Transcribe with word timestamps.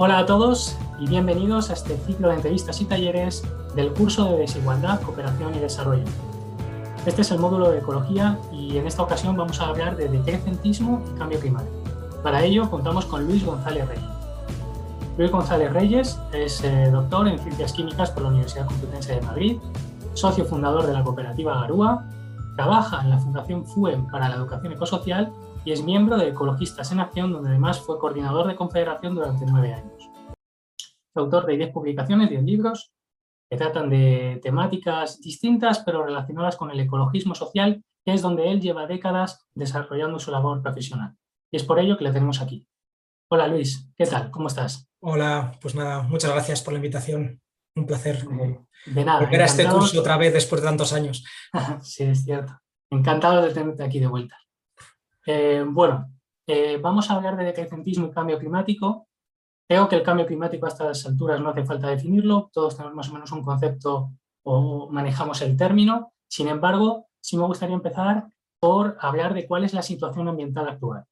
Hola 0.00 0.20
a 0.20 0.26
todos 0.26 0.76
y 1.00 1.08
bienvenidos 1.08 1.70
a 1.70 1.72
este 1.72 1.96
ciclo 1.96 2.28
de 2.28 2.36
entrevistas 2.36 2.80
y 2.80 2.84
talleres 2.84 3.42
del 3.74 3.92
curso 3.92 4.26
de 4.26 4.36
Desigualdad, 4.36 5.00
Cooperación 5.00 5.56
y 5.56 5.58
Desarrollo. 5.58 6.04
Este 7.04 7.22
es 7.22 7.32
el 7.32 7.40
módulo 7.40 7.68
de 7.72 7.78
Ecología 7.78 8.38
y 8.52 8.76
en 8.76 8.86
esta 8.86 9.02
ocasión 9.02 9.36
vamos 9.36 9.60
a 9.60 9.66
hablar 9.66 9.96
de 9.96 10.08
decrecentismo 10.08 11.02
y 11.04 11.18
cambio 11.18 11.40
climático. 11.40 11.74
Para 12.22 12.44
ello 12.44 12.70
contamos 12.70 13.06
con 13.06 13.26
Luis 13.26 13.44
González 13.44 13.88
Reyes. 13.88 14.04
Luis 15.16 15.32
González 15.32 15.72
Reyes 15.72 16.16
es 16.32 16.62
eh, 16.62 16.90
doctor 16.92 17.26
en 17.26 17.40
Ciencias 17.40 17.72
Químicas 17.72 18.12
por 18.12 18.22
la 18.22 18.28
Universidad 18.28 18.66
Complutense 18.66 19.16
de 19.16 19.22
Madrid, 19.22 19.58
socio 20.14 20.44
fundador 20.44 20.86
de 20.86 20.92
la 20.92 21.02
cooperativa 21.02 21.60
Garúa, 21.62 22.04
trabaja 22.54 23.00
en 23.02 23.10
la 23.10 23.18
Fundación 23.18 23.66
FUEM 23.66 24.06
para 24.06 24.28
la 24.28 24.36
Educación 24.36 24.72
Ecosocial 24.74 25.32
y 25.68 25.72
es 25.72 25.84
miembro 25.84 26.16
de 26.16 26.28
Ecologistas 26.28 26.92
en 26.92 27.00
Acción, 27.00 27.30
donde 27.30 27.50
además 27.50 27.78
fue 27.78 27.98
coordinador 27.98 28.46
de 28.46 28.56
confederación 28.56 29.14
durante 29.14 29.44
nueve 29.44 29.74
años. 29.74 30.10
Es 30.30 31.14
autor 31.14 31.44
de 31.44 31.58
10 31.58 31.72
publicaciones, 31.72 32.30
10 32.30 32.42
libros, 32.42 32.94
que 33.50 33.58
tratan 33.58 33.90
de 33.90 34.40
temáticas 34.42 35.20
distintas 35.20 35.80
pero 35.80 36.06
relacionadas 36.06 36.56
con 36.56 36.70
el 36.70 36.80
ecologismo 36.80 37.34
social, 37.34 37.84
que 38.02 38.14
es 38.14 38.22
donde 38.22 38.50
él 38.50 38.62
lleva 38.62 38.86
décadas 38.86 39.46
desarrollando 39.54 40.18
su 40.18 40.30
labor 40.30 40.62
profesional. 40.62 41.14
Y 41.52 41.58
es 41.58 41.64
por 41.64 41.78
ello 41.78 41.98
que 41.98 42.04
le 42.04 42.12
tenemos 42.12 42.40
aquí. 42.40 42.66
Hola 43.30 43.46
Luis, 43.46 43.90
¿qué 43.94 44.06
tal? 44.06 44.30
¿Cómo 44.30 44.48
estás? 44.48 44.88
Hola, 45.02 45.52
pues 45.60 45.74
nada, 45.74 46.02
muchas 46.02 46.30
gracias 46.30 46.62
por 46.62 46.72
la 46.72 46.78
invitación. 46.78 47.42
Un 47.76 47.84
placer 47.84 48.26
de 48.86 49.04
nada, 49.04 49.20
volver 49.20 49.42
a 49.42 49.44
este 49.44 49.66
curso 49.66 50.00
otra 50.00 50.16
vez 50.16 50.32
después 50.32 50.62
de 50.62 50.68
tantos 50.68 50.94
años. 50.94 51.26
sí, 51.82 52.04
es 52.04 52.24
cierto. 52.24 52.58
Encantado 52.90 53.42
de 53.42 53.52
tenerte 53.52 53.84
aquí 53.84 54.00
de 54.00 54.06
vuelta. 54.06 54.34
Eh, 55.30 55.62
bueno, 55.62 56.10
eh, 56.46 56.78
vamos 56.80 57.10
a 57.10 57.14
hablar 57.14 57.36
de 57.36 57.44
decrecentismo 57.44 58.06
y 58.06 58.10
cambio 58.10 58.38
climático. 58.38 59.08
Creo 59.68 59.86
que 59.86 59.96
el 59.96 60.02
cambio 60.02 60.26
climático 60.26 60.64
a 60.64 60.70
estas 60.70 61.04
alturas 61.04 61.38
no 61.38 61.50
hace 61.50 61.66
falta 61.66 61.90
definirlo, 61.90 62.48
todos 62.50 62.74
tenemos 62.74 62.94
más 62.96 63.10
o 63.10 63.12
menos 63.12 63.32
un 63.32 63.42
concepto 63.42 64.12
o 64.44 64.88
manejamos 64.90 65.42
el 65.42 65.54
término. 65.54 66.14
Sin 66.26 66.48
embargo, 66.48 67.08
sí 67.20 67.36
me 67.36 67.44
gustaría 67.44 67.74
empezar 67.74 68.24
por 68.58 68.96
hablar 69.00 69.34
de 69.34 69.46
cuál 69.46 69.64
es 69.64 69.74
la 69.74 69.82
situación 69.82 70.28
ambiental 70.28 70.66
actual. 70.66 71.04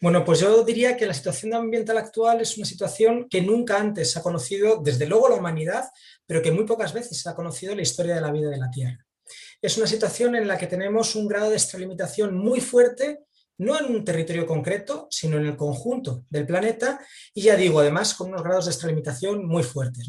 Bueno, 0.00 0.24
pues 0.24 0.38
yo 0.38 0.62
diría 0.62 0.96
que 0.96 1.06
la 1.06 1.14
situación 1.14 1.54
ambiental 1.54 1.98
actual 1.98 2.40
es 2.40 2.56
una 2.56 2.64
situación 2.64 3.26
que 3.28 3.42
nunca 3.42 3.80
antes 3.80 4.16
ha 4.16 4.22
conocido, 4.22 4.80
desde 4.80 5.08
luego 5.08 5.28
la 5.28 5.34
humanidad, 5.34 5.90
pero 6.26 6.42
que 6.42 6.52
muy 6.52 6.64
pocas 6.64 6.92
veces 6.92 7.20
se 7.20 7.28
ha 7.28 7.34
conocido 7.34 7.72
en 7.72 7.78
la 7.78 7.82
historia 7.82 8.14
de 8.14 8.20
la 8.20 8.30
vida 8.30 8.48
de 8.48 8.58
la 8.58 8.70
Tierra. 8.70 9.07
Es 9.60 9.76
una 9.76 9.88
situación 9.88 10.36
en 10.36 10.46
la 10.46 10.56
que 10.56 10.68
tenemos 10.68 11.16
un 11.16 11.26
grado 11.26 11.50
de 11.50 11.56
extralimitación 11.56 12.36
muy 12.36 12.60
fuerte, 12.60 13.24
no 13.58 13.76
en 13.76 13.86
un 13.86 14.04
territorio 14.04 14.46
concreto, 14.46 15.08
sino 15.10 15.36
en 15.36 15.46
el 15.46 15.56
conjunto 15.56 16.24
del 16.30 16.46
planeta, 16.46 17.00
y 17.34 17.42
ya 17.42 17.56
digo, 17.56 17.80
además, 17.80 18.14
con 18.14 18.28
unos 18.28 18.44
grados 18.44 18.66
de 18.66 18.70
extralimitación 18.70 19.44
muy 19.44 19.64
fuertes. 19.64 20.08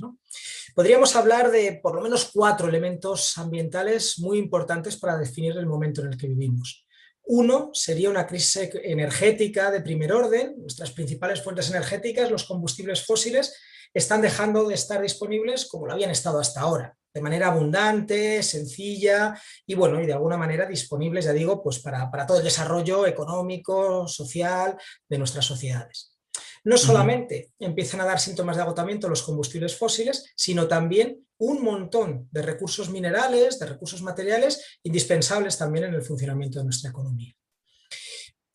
Podríamos 0.75 1.15
hablar 1.15 1.49
de 1.49 1.79
por 1.81 1.95
lo 1.95 2.01
menos 2.01 2.29
cuatro 2.31 2.69
elementos 2.69 3.35
ambientales 3.39 4.19
muy 4.19 4.37
importantes 4.37 4.97
para 4.97 5.17
definir 5.17 5.57
el 5.57 5.65
momento 5.65 6.01
en 6.01 6.13
el 6.13 6.17
que 6.17 6.27
vivimos. 6.27 6.85
Uno 7.23 7.71
sería 7.73 8.11
una 8.11 8.27
crisis 8.27 8.69
energética 8.83 9.71
de 9.71 9.81
primer 9.81 10.13
orden, 10.13 10.57
nuestras 10.59 10.91
principales 10.91 11.41
fuentes 11.41 11.71
energéticas, 11.71 12.29
los 12.29 12.43
combustibles 12.43 13.03
fósiles, 13.03 13.55
están 13.95 14.21
dejando 14.21 14.67
de 14.67 14.75
estar 14.75 15.01
disponibles 15.01 15.65
como 15.65 15.87
lo 15.87 15.93
habían 15.93 16.11
estado 16.11 16.39
hasta 16.39 16.61
ahora 16.61 16.98
de 17.13 17.21
manera 17.21 17.47
abundante, 17.47 18.43
sencilla 18.43 19.39
y 19.65 19.75
bueno, 19.75 20.01
y 20.01 20.05
de 20.05 20.13
alguna 20.13 20.37
manera 20.37 20.65
disponibles, 20.65 21.25
ya 21.25 21.33
digo, 21.33 21.61
pues 21.61 21.79
para, 21.79 22.09
todo 22.27 22.37
el 22.37 22.43
desarrollo 22.43 23.05
económico, 23.07 24.07
social 24.07 24.77
de 25.07 25.17
nuestras 25.17 25.45
sociedades. 25.45 26.15
No 26.63 26.77
solamente 26.77 27.53
empiezan 27.57 28.01
a 28.01 28.05
dar 28.05 28.19
síntomas 28.19 28.57
de 28.57 28.63
agotamiento 28.63 29.07
los 29.07 29.23
combustibles 29.23 29.77
fósiles, 29.77 30.33
sino 30.35 30.67
también 30.67 31.25
un 31.37 31.63
montón 31.63 32.27
de 32.31 32.41
recursos 32.41 32.89
minerales, 32.89 33.59
de 33.59 33.65
recursos 33.65 34.01
materiales 34.01 34.79
indispensables 34.83 35.57
también 35.57 35.85
en 35.85 35.93
el 35.93 36.03
funcionamiento 36.03 36.59
de 36.59 36.65
nuestra 36.65 36.89
economía. 36.89 37.33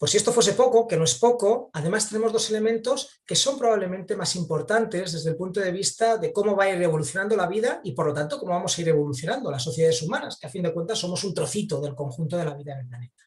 Por 0.04 0.10
si 0.10 0.18
esto 0.18 0.34
fuese 0.34 0.52
poco, 0.52 0.86
que 0.86 0.98
no 0.98 1.04
es 1.04 1.14
poco, 1.14 1.70
además 1.72 2.10
tenemos 2.10 2.30
dos 2.30 2.50
elementos 2.50 3.22
que 3.24 3.34
son 3.34 3.58
probablemente 3.58 4.14
más 4.14 4.36
importantes 4.36 5.12
desde 5.12 5.30
el 5.30 5.36
punto 5.36 5.60
de 5.60 5.72
vista 5.72 6.18
de 6.18 6.30
cómo 6.30 6.54
va 6.54 6.64
a 6.64 6.74
ir 6.74 6.82
evolucionando 6.82 7.34
la 7.34 7.46
vida 7.46 7.80
y 7.82 7.92
por 7.92 8.08
lo 8.08 8.12
tanto 8.12 8.38
cómo 8.38 8.52
vamos 8.52 8.76
a 8.76 8.82
ir 8.82 8.90
evolucionando 8.90 9.50
las 9.50 9.62
sociedades 9.62 10.02
humanas, 10.02 10.36
que 10.38 10.46
a 10.46 10.50
fin 10.50 10.62
de 10.62 10.74
cuentas 10.74 10.98
somos 10.98 11.24
un 11.24 11.32
trocito 11.32 11.80
del 11.80 11.94
conjunto 11.94 12.36
de 12.36 12.44
la 12.44 12.52
vida 12.52 12.74
en 12.74 12.80
el 12.80 12.88
planeta. 12.88 13.24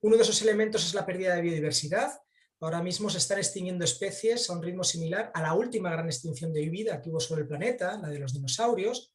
Uno 0.00 0.16
de 0.16 0.22
esos 0.24 0.42
elementos 0.42 0.84
es 0.84 0.92
la 0.92 1.06
pérdida 1.06 1.36
de 1.36 1.42
biodiversidad. 1.42 2.10
Ahora 2.58 2.82
mismo 2.82 3.08
se 3.08 3.18
están 3.18 3.38
extinguiendo 3.38 3.84
especies 3.84 4.50
a 4.50 4.54
un 4.54 4.62
ritmo 4.64 4.82
similar 4.82 5.30
a 5.32 5.40
la 5.40 5.54
última 5.54 5.92
gran 5.92 6.06
extinción 6.06 6.52
de 6.52 6.68
vida 6.68 7.00
que 7.00 7.10
hubo 7.10 7.20
sobre 7.20 7.42
el 7.42 7.46
planeta, 7.46 7.96
la 8.02 8.08
de 8.08 8.18
los 8.18 8.32
dinosaurios, 8.32 9.14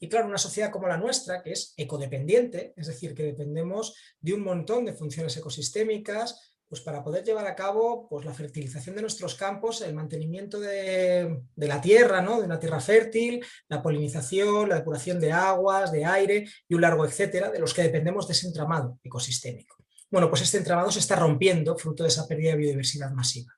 y 0.00 0.08
claro, 0.08 0.26
una 0.26 0.38
sociedad 0.38 0.70
como 0.70 0.88
la 0.88 0.96
nuestra, 0.96 1.42
que 1.42 1.52
es 1.52 1.74
ecodependiente, 1.76 2.72
es 2.76 2.86
decir, 2.86 3.14
que 3.14 3.22
dependemos 3.22 3.94
de 4.20 4.34
un 4.34 4.42
montón 4.42 4.84
de 4.84 4.94
funciones 4.94 5.36
ecosistémicas, 5.36 6.56
pues 6.68 6.82
para 6.82 7.02
poder 7.02 7.24
llevar 7.24 7.46
a 7.46 7.54
cabo 7.54 8.06
pues, 8.08 8.26
la 8.26 8.34
fertilización 8.34 8.94
de 8.94 9.02
nuestros 9.02 9.34
campos, 9.34 9.80
el 9.80 9.94
mantenimiento 9.94 10.60
de, 10.60 11.40
la 11.56 11.80
tierra, 11.80 12.20
¿no? 12.20 12.38
de 12.38 12.46
una 12.46 12.58
tierra 12.58 12.80
fértil, 12.80 13.42
la 13.68 13.82
polinización, 13.82 14.68
la 14.68 14.76
depuración 14.76 15.18
de 15.18 15.32
aguas, 15.32 15.90
de 15.90 16.04
aire 16.04 16.46
y 16.68 16.74
un 16.74 16.82
largo 16.82 17.06
etcétera, 17.06 17.50
de 17.50 17.58
los 17.58 17.72
que 17.72 17.82
dependemos 17.82 18.26
de 18.26 18.34
ese 18.34 18.46
entramado 18.46 18.98
ecosistémico. 19.02 19.76
Bueno, 20.10 20.28
pues 20.28 20.42
este 20.42 20.58
entramado 20.58 20.90
se 20.90 21.00
está 21.00 21.16
rompiendo 21.16 21.76
fruto 21.76 22.02
de 22.02 22.10
esa 22.10 22.26
pérdida 22.26 22.50
de 22.50 22.58
biodiversidad 22.58 23.10
masiva. 23.12 23.52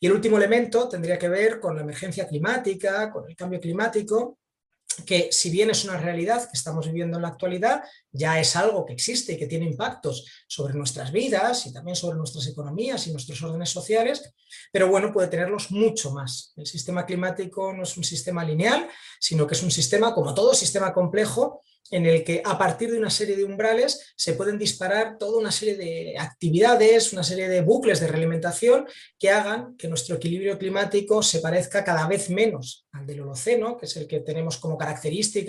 Y 0.00 0.06
el 0.06 0.12
último 0.12 0.36
elemento 0.36 0.88
tendría 0.88 1.18
que 1.18 1.28
ver 1.28 1.58
con 1.58 1.74
la 1.74 1.82
emergencia 1.82 2.28
climática, 2.28 3.10
con 3.10 3.28
el 3.28 3.34
cambio 3.34 3.60
climático, 3.60 4.38
que 5.06 5.28
si 5.30 5.50
bien 5.50 5.70
es 5.70 5.84
una 5.84 5.96
realidad 5.96 6.44
que 6.44 6.56
estamos 6.56 6.86
viviendo 6.86 7.16
en 7.16 7.22
la 7.22 7.28
actualidad, 7.28 7.82
ya 8.12 8.40
es 8.40 8.56
algo 8.56 8.84
que 8.84 8.92
existe 8.92 9.32
y 9.32 9.38
que 9.38 9.46
tiene 9.46 9.66
impactos 9.66 10.26
sobre 10.46 10.74
nuestras 10.74 11.12
vidas 11.12 11.66
y 11.66 11.72
también 11.72 11.96
sobre 11.96 12.16
nuestras 12.16 12.46
economías 12.46 13.06
y 13.06 13.12
nuestros 13.12 13.42
órdenes 13.42 13.70
sociales, 13.70 14.34
pero 14.72 14.88
bueno, 14.88 15.12
puede 15.12 15.28
tenerlos 15.28 15.70
mucho 15.70 16.10
más. 16.10 16.52
El 16.56 16.66
sistema 16.66 17.06
climático 17.06 17.72
no 17.72 17.82
es 17.82 17.96
un 17.96 18.04
sistema 18.04 18.44
lineal, 18.44 18.88
sino 19.20 19.46
que 19.46 19.54
es 19.54 19.62
un 19.62 19.70
sistema, 19.70 20.14
como 20.14 20.34
todo 20.34 20.54
sistema 20.54 20.92
complejo, 20.92 21.62
en 21.90 22.06
el 22.06 22.24
que 22.24 22.42
a 22.44 22.58
partir 22.58 22.90
de 22.90 22.98
una 22.98 23.10
serie 23.10 23.36
de 23.36 23.44
umbrales 23.44 24.12
se 24.16 24.34
pueden 24.34 24.58
disparar 24.58 25.16
toda 25.18 25.38
una 25.38 25.50
serie 25.50 25.76
de 25.76 26.18
actividades, 26.18 27.12
una 27.12 27.22
serie 27.22 27.48
de 27.48 27.62
bucles 27.62 28.00
de 28.00 28.08
realimentación 28.08 28.86
que 29.18 29.30
hagan 29.30 29.76
que 29.76 29.88
nuestro 29.88 30.16
equilibrio 30.16 30.58
climático 30.58 31.22
se 31.22 31.40
parezca 31.40 31.84
cada 31.84 32.06
vez 32.06 32.30
menos 32.30 32.86
al 32.92 33.06
del 33.06 33.22
Holoceno, 33.22 33.76
que 33.76 33.86
es 33.86 33.96
el 33.96 34.06
que 34.06 34.20
tenemos 34.20 34.58
como 34.58 34.76
característica 34.76 34.87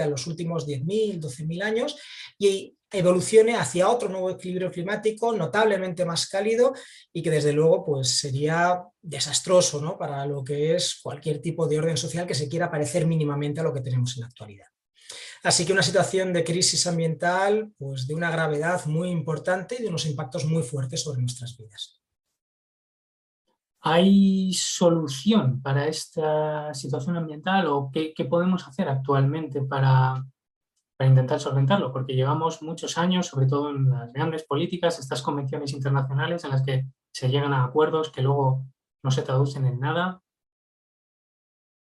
en 0.04 0.10
los 0.10 0.28
últimos 0.28 0.68
10.000, 0.68 1.20
12.000 1.20 1.64
años, 1.64 1.98
y 2.38 2.76
evolucione 2.92 3.56
hacia 3.56 3.90
otro 3.90 4.10
nuevo 4.10 4.32
equilibrio 4.32 4.72
climático 4.72 5.32
notablemente 5.34 6.06
más 6.06 6.28
cálido 6.28 6.74
y 7.14 7.22
que 7.22 7.30
desde 7.30 7.54
luego 7.54 7.86
pues, 7.86 8.10
sería 8.10 8.84
desastroso 9.02 9.80
¿no? 9.80 9.98
para 9.98 10.26
lo 10.26 10.44
que 10.44 10.76
es 10.76 11.00
cualquier 11.02 11.40
tipo 11.40 11.68
de 11.68 11.78
orden 11.78 11.98
social 11.98 12.26
que 12.26 12.34
se 12.34 12.50
quiera 12.50 12.72
parecer 12.72 13.06
mínimamente 13.06 13.62
a 13.62 13.64
lo 13.64 13.74
que 13.74 13.82
tenemos 13.82 14.16
en 14.16 14.22
la 14.22 14.28
actualidad. 14.28 14.68
Así 15.44 15.66
que 15.66 15.74
una 15.74 15.84
situación 15.84 16.34
de 16.34 16.44
crisis 16.44 16.86
ambiental 16.88 17.72
pues, 17.78 18.08
de 18.08 18.16
una 18.16 18.32
gravedad 18.32 18.86
muy 18.86 19.10
importante 19.10 19.76
y 19.78 19.84
de 19.84 19.88
unos 19.88 20.06
impactos 20.06 20.46
muy 20.46 20.64
fuertes 20.64 21.02
sobre 21.02 21.22
nuestras 21.22 21.56
vidas. 21.58 22.02
¿Hay 23.82 24.54
solución 24.54 25.62
para 25.62 25.88
esta 25.88 26.74
situación 26.74 27.16
ambiental 27.16 27.68
o 27.68 27.90
qué, 27.92 28.14
podemos 28.30 28.68
hacer 28.68 28.90
actualmente 28.90 29.62
para, 29.62 30.26
intentar 31.00 31.40
solventarlo? 31.40 31.94
Porque 31.94 32.16
llevamos 32.16 32.62
muchos 32.62 32.98
años, 32.98 33.28
sobre 33.28 33.48
todo 33.48 33.70
en 33.70 33.90
las 33.90 34.12
grandes 34.12 34.44
políticas, 34.44 35.00
estas 35.00 35.22
convenciones 35.22 35.72
internacionales 35.74 36.44
en 36.44 36.52
las 36.52 36.64
que 36.64 36.86
se 37.12 37.30
llegan 37.30 37.54
a 37.54 37.64
acuerdos 37.64 38.12
que 38.12 38.22
luego 38.22 38.66
no 39.02 39.12
se 39.12 39.22
traducen 39.22 39.66
en 39.66 39.80
nada. 39.80 40.22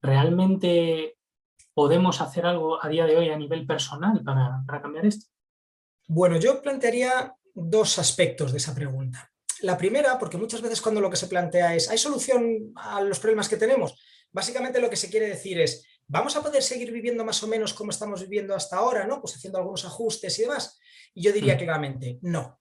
¿Realmente 0.03 1.17
¿Podemos 1.75 2.21
hacer 2.21 2.47
algo 2.47 2.83
a 2.83 2.89
día 2.89 3.05
de 3.05 3.17
hoy 3.17 3.31
a 3.31 3.37
nivel 3.37 3.67
personal 3.67 4.23
para, 4.23 4.63
cambiar 4.81 5.07
esto? 5.07 5.27
Bueno, 6.07 6.39
yo 6.39 6.63
plantearía 6.63 7.35
dos 7.53 7.99
aspectos 7.99 8.53
de 8.53 8.59
esa 8.59 8.75
pregunta. 8.75 9.33
La 9.61 9.77
primera, 9.77 10.19
porque 10.19 10.37
muchas 10.37 10.61
veces 10.61 10.81
cuando 10.81 11.01
lo 11.01 11.11
que 11.11 11.17
se 11.17 11.27
plantea 11.27 11.75
es 11.75 11.91
¿hay 11.91 11.99
solución 11.99 12.73
a 12.77 13.01
los 13.01 13.19
problemas 13.19 13.49
que 13.49 13.56
tenemos? 13.56 13.99
Básicamente 14.33 14.81
lo 14.81 14.91
que 14.91 14.97
se 14.97 15.11
quiere 15.11 15.29
decir 15.29 15.61
es 15.61 15.87
¿vamos 16.06 16.37
a 16.37 16.43
poder 16.43 16.62
seguir 16.62 16.91
viviendo 16.93 17.25
más 17.25 17.43
o 17.43 17.47
menos 17.47 17.75
como 17.75 17.91
estamos 17.91 18.23
viviendo 18.23 18.55
hasta 18.55 18.77
ahora? 18.77 19.06
¿no? 19.06 19.21
Pues 19.21 19.37
haciendo 19.37 19.59
algunos 19.59 19.85
ajustes 19.85 20.39
y 20.39 20.43
demás. 20.43 20.79
Y 21.15 21.23
yo 21.23 21.33
diría 21.33 21.55
mm. 21.55 21.59
claramente, 21.59 22.19
no 22.23 22.59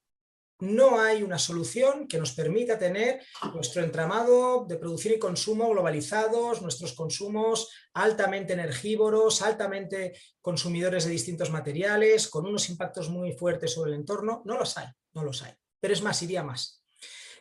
no 0.63 1.00
hay 1.00 1.24
una 1.24 1.38
solución 1.38 2.07
que 2.07 2.18
nos 2.18 2.31
permita 2.34 2.78
tener 2.80 3.22
nuestro 3.54 3.84
entramado 3.84 4.66
de 4.66 4.78
producción 4.78 5.16
y 5.16 5.19
consumo 5.19 5.69
globalizados, 5.69 6.62
nuestros 6.62 6.94
consumos 6.94 7.69
altamente 7.94 8.54
energívoros, 8.54 9.42
altamente 9.42 10.13
consumidores 10.42 11.06
de 11.06 11.12
distintos 11.12 11.51
materiales, 11.51 12.28
con 12.28 12.45
unos 12.45 12.69
impactos 12.69 13.10
muy 13.10 13.34
fuertes 13.34 13.74
sobre 13.74 13.92
el 13.92 13.98
entorno. 13.98 14.42
No 14.45 14.57
los 14.57 14.78
hay, 14.78 14.88
no 15.13 15.24
los 15.24 15.44
hay. 15.44 15.54
Pero 15.80 15.94
es 15.94 16.01
más, 16.01 16.22
iría 16.22 16.44
más. 16.44 16.82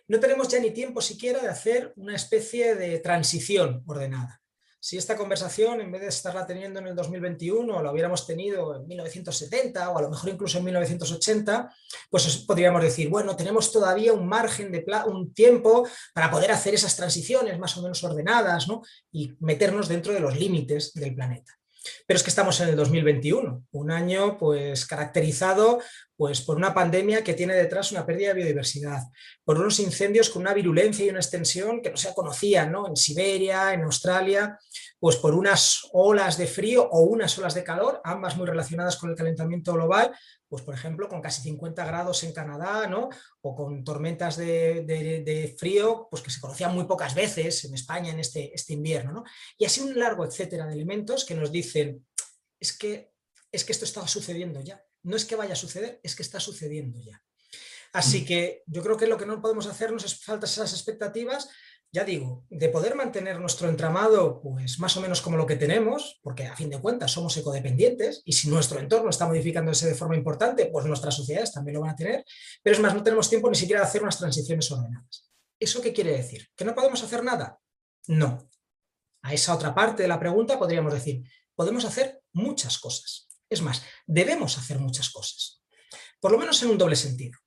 No 0.09 0.21
tenemos 0.21 0.49
ya 0.49 0.59
ni 0.61 0.71
tiempo 0.71 1.01
siquiera 1.01 1.41
de 1.41 1.49
hacer 1.49 1.93
una 1.97 2.15
especie 2.15 2.75
de 2.75 2.99
transición 2.99 3.83
ordenada. 3.87 4.43
Si 4.85 4.99
esta 4.99 5.17
conversación, 5.17 5.81
en 5.81 5.93
vez 5.93 6.01
de 6.01 6.09
estarla 6.09 6.45
teniendo 6.45 6.81
en 6.81 6.89
el 6.89 6.97
2021, 6.97 7.85
la 7.85 7.93
hubiéramos 7.93 8.27
tenido 8.27 8.75
en 8.75 8.89
1970 8.89 9.91
o 9.91 9.97
a 9.97 10.03
lo 10.03 10.11
mejor 10.11 10.31
incluso 10.31 10.59
en 10.59 10.65
1980, 10.65 11.73
pues 12.11 12.39
podríamos 12.39 12.83
decir, 12.83 13.09
bueno, 13.09 13.37
tenemos 13.37 13.71
todavía 13.71 14.13
un 14.13 14.27
margen 14.27 14.73
de 14.73 14.85
un 15.07 15.33
tiempo 15.33 15.87
para 16.13 16.33
poder 16.33 16.51
hacer 16.51 16.75
esas 16.75 16.97
transiciones 16.97 17.61
más 17.61 17.77
o 17.77 17.83
menos 17.83 18.03
ordenadas 18.03 18.67
y 19.13 19.33
meternos 19.39 19.87
dentro 19.87 20.13
de 20.13 20.19
los 20.19 20.37
límites 20.37 20.93
del 20.95 21.15
planeta. 21.15 21.53
Pero 22.05 22.17
es 22.17 22.25
que 22.25 22.31
estamos 22.31 22.61
en 22.61 22.69
el 22.69 22.77
2021, 22.77 23.67
un 23.71 23.91
año 23.91 24.37
pues 24.37 24.85
caracterizado 24.87 25.81
pues, 26.23 26.41
por 26.43 26.57
una 26.57 26.73
pandemia 26.73 27.25
que 27.25 27.35
tiene 27.35 27.53
detrás 27.53 27.91
una 27.91 28.07
pérdida 28.07 28.29
de 28.29 28.35
biodiversidad, 28.35 29.03
por 29.43 29.59
unos 29.59 29.81
incendios 29.81 30.31
con 30.31 30.43
una 30.43 30.55
virulencia 30.55 31.05
y 31.05 31.09
una 31.09 31.19
extensión 31.19 31.83
que 31.83 31.91
no 31.91 31.97
se 31.97 32.15
conocían 32.15 32.71
¿no? 32.71 32.87
en 32.87 32.95
Siberia, 32.95 33.73
en 33.73 33.83
Australia, 33.83 34.57
pues 35.01 35.17
por 35.17 35.35
unas 35.35 35.89
olas 35.93 36.39
de 36.39 36.47
frío 36.47 36.89
o 36.89 37.01
unas 37.01 37.37
olas 37.39 37.57
de 37.57 37.65
calor, 37.65 38.01
ambas 38.05 38.37
muy 38.37 38.47
relacionadas 38.47 38.99
con 38.99 39.11
el 39.11 39.17
calentamiento 39.17 39.73
global, 39.73 40.17
pues 40.47 40.63
por 40.63 40.75
ejemplo 40.75 41.09
con 41.09 41.21
casi 41.21 41.43
50 41.43 41.85
grados 41.87 42.23
en 42.23 42.33
Canadá, 42.33 42.87
¿no? 42.87 43.09
o 43.41 43.57
con 43.57 43.83
tormentas 43.83 44.37
de, 44.37 45.57
frío 45.59 46.07
pues 46.09 46.23
que 46.23 46.31
se 46.31 46.41
conocían 46.41 46.73
muy 46.73 46.85
pocas 46.85 47.17
veces 47.17 47.65
en 47.65 47.75
España 47.75 48.13
en 48.13 48.21
este, 48.21 48.55
este 48.55 48.75
invierno. 48.75 49.11
¿no? 49.11 49.25
Y 49.59 49.65
así 49.65 49.81
un 49.81 49.99
largo 49.99 50.25
etcétera 50.25 50.67
de 50.67 50.75
elementos 50.75 51.25
que 51.25 51.35
nos 51.35 51.51
dicen, 51.51 52.07
es 52.61 52.79
que, 52.79 53.11
es 53.51 53.65
que 53.65 53.73
esto 53.73 53.87
estaba 53.87 54.07
sucediendo 54.07 54.61
ya 54.61 54.81
no 55.03 55.17
es 55.17 55.25
que 55.25 55.37
vaya 55.37 55.53
a 55.53 55.57
suceder, 55.57 56.01
es 56.03 56.15
que 56.15 56.23
está 56.23 56.41
sucediendo 56.41 57.01
ya. 57.01 57.23
Así 57.93 58.23
mm. 58.23 58.25
que 58.25 58.63
yo 58.67 58.83
creo 58.83 58.97
que 58.97 59.07
lo 59.07 59.19
que 59.19 59.27
no 59.27 59.41
podemos 59.41 59.67
hacernos 59.67 60.05
es 60.05 60.23
falta 60.23 60.47
esas 60.47 60.73
expectativas, 60.73 61.49
ya 61.95 62.05
digo, 62.05 62.47
de 62.49 62.71
poder 62.71 62.95
mantener 62.95 63.39
nuestro 63.39 63.69
entramado 63.69 64.41
pues 64.41 64.79
más 64.79 64.97
o 64.97 65.03
menos 65.03 65.21
como 65.21 65.37
lo 65.37 65.45
que 65.45 65.57
tenemos, 65.57 66.21
porque 66.23 66.47
a 66.47 66.57
fin 66.57 66.71
de 66.71 66.81
cuentas 66.81 67.11
somos 67.11 67.37
ecodependientes 67.37 68.23
y 68.25 68.33
si 68.33 68.49
nuestro 68.49 68.81
entorno 68.81 69.11
está 69.11 69.27
modificándose 69.27 69.87
de 69.87 69.95
forma 69.95 70.17
importante, 70.17 70.67
pues 70.67 70.87
nuestras 70.87 71.15
sociedades 71.15 71.53
también 71.53 71.75
lo 71.75 71.83
van 71.83 71.91
a 71.91 71.97
tener, 71.97 72.25
pero 72.63 72.75
es 72.75 72.81
más, 72.81 72.95
no 72.95 73.03
tenemos 73.03 73.29
tiempo 73.29 73.51
ni 73.51 73.57
siquiera 73.57 73.83
de 73.83 73.89
hacer 73.89 74.03
unas 74.03 74.19
transiciones 74.19 74.71
ordenadas. 74.71 75.31
¿Eso 75.61 75.83
qué 75.83 75.93
quiere 75.93 76.13
decir? 76.13 76.49
¿Que 76.57 76.65
no 76.65 76.75
podemos 76.75 77.03
hacer 77.03 77.23
nada? 77.23 77.59
No. 78.09 78.49
A 79.23 79.35
esa 79.35 79.55
otra 79.55 79.75
parte 79.75 80.03
de 80.03 80.09
la 80.09 80.19
pregunta 80.19 80.59
podríamos 80.59 80.95
decir, 80.95 81.23
podemos 81.55 81.85
hacer 81.85 82.23
muchas 82.33 82.79
cosas. 82.79 83.29
Es 83.53 83.63
más, 83.63 83.83
debemos 84.07 84.57
hacer 84.59 84.79
muchas 84.79 85.11
cosas, 85.11 85.63
por 86.21 86.33
lo 86.33 86.39
menos 86.39 86.63
en 86.63 86.71
un 86.71 86.79
doble 86.79 86.97
sentido. 86.97 87.39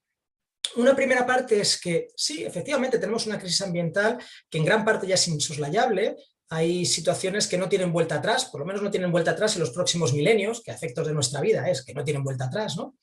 Una 0.76 0.96
primera 0.96 1.26
parte 1.26 1.62
es 1.62 1.80
que 1.80 2.10
sí, 2.16 2.44
efectivamente 2.44 3.00
tenemos 3.00 3.26
una 3.26 3.40
crisis 3.40 3.62
ambiental 3.62 4.18
que 4.50 4.58
en 4.58 4.66
gran 4.66 4.84
parte 4.84 5.08
ya 5.08 5.16
es 5.16 5.28
insoslayable, 5.28 6.16
hay 6.50 6.86
situaciones 6.86 7.48
que 7.48 7.58
no 7.58 7.70
tienen 7.70 7.92
vuelta 7.92 8.16
atrás, 8.16 8.46
por 8.46 8.60
lo 8.60 8.66
menos 8.66 8.82
no 8.82 8.92
tienen 8.92 9.12
vuelta 9.12 9.32
atrás 9.32 9.56
en 9.56 9.62
los 9.62 9.72
próximos 9.72 10.14
milenios, 10.14 10.62
que 10.62 10.72
efectos 10.72 11.08
de 11.08 11.14
nuestra 11.14 11.42
vida 11.42 11.70
es 11.70 11.84
que 11.84 11.94
no 11.94 12.04
tienen 12.04 12.24
vuelta 12.24 12.46
atrás, 12.46 12.78
¿no? 12.78 12.98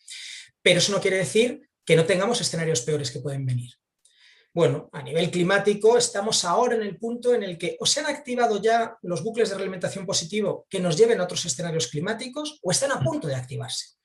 Pero 0.62 0.78
eso 0.78 0.92
no 0.92 1.00
quiere 1.00 1.16
decir 1.16 1.68
que 1.84 1.96
no 1.96 2.04
tengamos 2.04 2.40
escenarios 2.40 2.82
peores 2.82 3.10
que 3.10 3.20
pueden 3.20 3.44
venir. 3.44 3.72
Bueno, 4.54 4.90
a 4.92 5.02
nivel 5.02 5.30
climático 5.30 5.96
estamos 5.96 6.44
ahora 6.44 6.74
en 6.74 6.82
el 6.82 6.98
punto 6.98 7.32
en 7.32 7.42
el 7.42 7.56
que 7.56 7.78
o 7.80 7.86
se 7.86 8.00
han 8.00 8.06
activado 8.06 8.60
ya 8.60 8.98
los 9.00 9.22
bucles 9.22 9.48
de 9.48 9.54
realimentación 9.56 10.04
positivo 10.04 10.66
que 10.68 10.78
nos 10.78 10.98
lleven 10.98 11.20
a 11.20 11.24
otros 11.24 11.46
escenarios 11.46 11.86
climáticos 11.86 12.58
o 12.62 12.70
están 12.70 12.92
a 12.92 13.00
punto 13.00 13.28
de 13.28 13.34
activarse. 13.34 13.96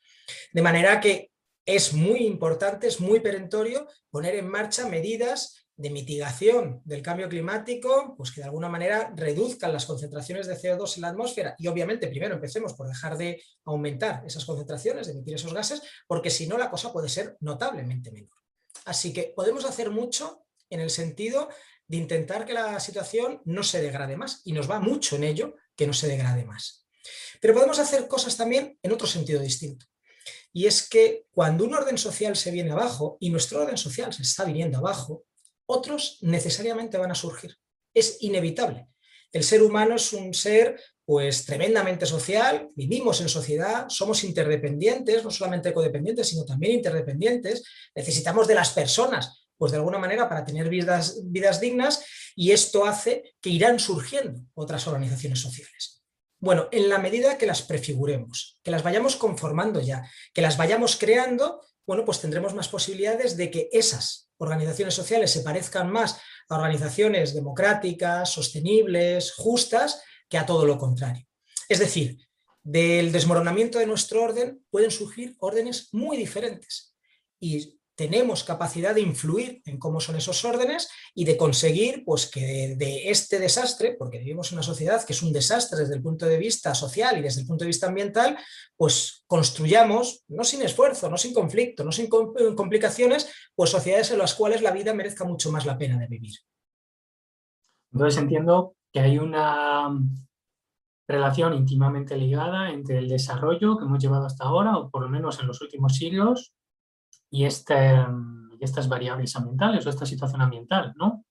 De 0.54 0.62
manera 0.62 1.02
que 1.02 1.32
es 1.66 1.92
muy 1.92 2.26
importante, 2.26 2.88
es 2.88 3.02
muy 3.02 3.20
perentorio 3.20 3.88
poner 4.10 4.36
en 4.36 4.48
marcha 4.48 4.88
medidas 4.88 5.68
de 5.76 5.90
mitigación 5.90 6.82
del 6.86 7.02
cambio 7.02 7.28
climático, 7.28 8.16
pues 8.16 8.32
que 8.32 8.40
de 8.40 8.46
alguna 8.46 8.70
manera 8.70 9.14
reduzcan 9.18 9.74
las 9.74 9.86
concentraciones 9.86 10.48
de 10.48 10.56
CO2 10.56 10.96
en 10.96 11.02
la 11.02 11.10
atmósfera 11.10 11.56
y 11.60 11.68
obviamente 11.68 12.08
primero 12.08 12.36
empecemos 12.36 12.74
por 12.74 12.88
dejar 12.88 13.18
de 13.18 13.44
aumentar 13.66 14.24
esas 14.26 14.46
concentraciones, 14.46 15.08
de 15.08 15.14
emitir 15.14 15.36
esos 15.36 15.54
gases, 15.54 15.82
porque 16.08 16.30
si 16.30 16.48
no 16.48 16.58
la 16.58 16.72
cosa 16.72 16.94
puede 16.94 17.10
ser 17.10 17.36
notablemente 17.42 18.12
menor. 18.12 18.47
Así 18.86 19.14
que 19.14 19.34
podemos 19.36 19.66
hacer 19.66 19.90
mucho 19.92 20.46
en 20.70 20.80
el 20.80 20.90
sentido 20.90 21.50
de 21.88 21.98
intentar 21.98 22.46
que 22.46 22.54
la 22.54 22.80
situación 22.80 23.42
no 23.46 23.64
se 23.64 23.82
degrade 23.82 24.18
más 24.18 24.42
y 24.44 24.52
nos 24.52 24.70
va 24.70 24.80
mucho 24.80 25.16
en 25.16 25.24
ello 25.24 25.56
que 25.76 25.88
no 25.88 25.94
se 25.94 26.08
degrade 26.08 26.46
más. 26.46 26.86
Pero 27.40 27.54
podemos 27.54 27.80
hacer 27.80 28.08
cosas 28.08 28.36
también 28.36 28.78
en 28.82 28.92
otro 28.92 29.08
sentido 29.08 29.40
distinto. 29.40 29.86
Y 30.52 30.66
es 30.66 30.88
que 30.88 31.26
cuando 31.32 31.64
un 31.64 31.76
orden 31.76 31.98
social 31.98 32.36
se 32.36 32.52
viene 32.52 32.72
abajo 32.72 33.18
y 33.20 33.30
nuestro 33.30 33.62
orden 33.62 33.78
social 33.78 34.14
se 34.14 34.24
está 34.24 34.44
viniendo 34.44 34.80
abajo, 34.80 35.26
otros 35.66 36.18
necesariamente 36.22 36.98
van 36.98 37.12
a 37.12 37.16
surgir. 37.16 37.56
Es 37.94 38.18
inevitable. 38.22 38.88
El 39.32 39.44
ser 39.44 39.62
humano 39.62 39.96
es 39.96 40.14
un 40.14 40.34
ser 40.34 40.82
pues 41.08 41.46
tremendamente 41.46 42.06
social, 42.06 42.68
vivimos 42.76 43.22
en 43.22 43.30
sociedad, 43.30 43.86
somos 43.88 44.26
interdependientes, 44.26 45.24
no 45.24 45.32
solamente 45.32 45.74
codependientes, 45.74 46.28
sino 46.28 46.44
también 46.44 46.74
interdependientes, 46.74 47.64
necesitamos 47.96 48.46
de 48.46 48.56
las 48.56 48.72
personas, 48.72 49.48
pues 49.58 49.72
de 49.72 49.78
alguna 49.78 50.00
manera 50.00 50.28
para 50.28 50.44
tener 50.44 50.68
vidas, 50.68 51.22
vidas 51.24 51.62
dignas 51.62 52.04
y 52.36 52.52
esto 52.52 52.86
hace 52.86 53.38
que 53.40 53.50
irán 53.50 53.80
surgiendo 53.80 54.42
otras 54.54 54.86
organizaciones 54.86 55.40
sociales. 55.40 56.04
Bueno, 56.42 56.68
en 56.74 56.90
la 56.90 56.98
medida 56.98 57.38
que 57.38 57.48
las 57.48 57.62
prefiguremos, 57.62 58.60
que 58.62 58.72
las 58.72 58.84
vayamos 58.84 59.16
conformando 59.16 59.80
ya, 59.80 60.06
que 60.34 60.42
las 60.42 60.58
vayamos 60.58 60.98
creando, 60.98 61.62
bueno, 61.86 62.04
pues 62.04 62.20
tendremos 62.20 62.54
más 62.54 62.68
posibilidades 62.68 63.38
de 63.38 63.50
que 63.50 63.70
esas 63.72 64.30
organizaciones 64.40 64.94
sociales 64.94 65.32
se 65.32 65.40
parezcan 65.40 65.90
más 65.90 66.20
a 66.50 66.56
organizaciones 66.56 67.34
democráticas, 67.34 68.30
sostenibles, 68.30 69.32
justas, 69.32 70.04
que 70.30 70.38
a 70.38 70.46
todo 70.46 70.66
lo 70.66 70.78
contrario. 70.78 71.26
Es 71.70 71.80
decir, 71.80 72.18
del 72.64 73.12
desmoronamiento 73.12 73.80
de 73.80 73.86
nuestro 73.86 74.24
orden 74.24 74.64
pueden 74.70 74.92
surgir 74.92 75.36
órdenes 75.40 75.90
muy 75.94 76.18
diferentes 76.18 76.96
y 77.40 77.78
tenemos 77.98 78.44
capacidad 78.44 78.94
de 78.94 79.02
influir 79.02 79.62
en 79.66 79.80
cómo 79.80 80.00
son 80.00 80.18
esos 80.18 80.46
órdenes 80.46 80.88
y 81.16 81.26
de 81.26 81.36
conseguir 81.36 82.04
pues, 82.06 82.30
que 82.30 82.76
de, 82.78 83.10
este 83.10 83.40
desastre, 83.40 83.96
porque 83.98 84.20
vivimos 84.20 84.52
una 84.52 84.62
sociedad 84.62 85.04
que 85.04 85.14
es 85.14 85.24
un 85.24 85.34
desastre 85.34 85.80
desde 85.80 85.96
el 85.96 86.04
punto 86.04 86.28
de 86.28 86.38
vista 86.38 86.76
social 86.76 87.18
y 87.18 87.24
desde 87.24 87.42
el 87.42 87.48
punto 87.48 87.64
de 87.64 87.70
vista 87.70 87.88
ambiental, 87.88 88.38
pues 88.76 89.24
construyamos, 89.26 90.24
no 90.28 90.44
sin 90.44 90.62
esfuerzo, 90.62 91.10
no 91.10 91.18
sin 91.18 91.34
conflicto, 91.34 91.84
no 91.84 91.92
sin 91.92 92.08
complicaciones, 92.08 93.32
pues 93.56 93.72
sociedades 93.72 94.12
en 94.12 94.20
las 94.20 94.36
cuales 94.36 94.62
la 94.62 94.72
vida 94.72 94.94
merezca 94.94 95.26
mucho 95.26 95.52
más 95.52 95.66
la 95.66 95.78
pena 95.78 95.98
de 95.98 96.06
vivir. 96.06 96.36
Entonces 97.92 98.22
entiendo 98.22 98.76
que 98.94 99.00
hay 99.00 99.18
una 99.18 99.90
relación 101.08 101.54
íntimamente 101.54 102.18
ligada 102.18 102.70
entre 102.70 102.98
el 102.98 103.08
desarrollo 103.08 103.78
que 103.78 103.86
hemos 103.86 104.00
llevado 104.00 104.26
hasta 104.26 104.44
ahora, 104.44 104.78
o 104.78 104.90
por 104.90 105.02
lo 105.04 105.10
menos 105.10 105.40
en 105.40 105.48
los 105.48 105.62
últimos 105.62 105.96
siglos, 105.96 106.54
y, 107.30 107.46
este, 107.46 107.96
y 108.60 108.64
estas 108.64 108.90
variables 108.90 109.36
ambientales 109.36 109.86
o 109.86 109.90
esta 109.90 110.06
situación 110.06 110.42
ambiental, 110.42 110.94
¿no? 110.98 111.26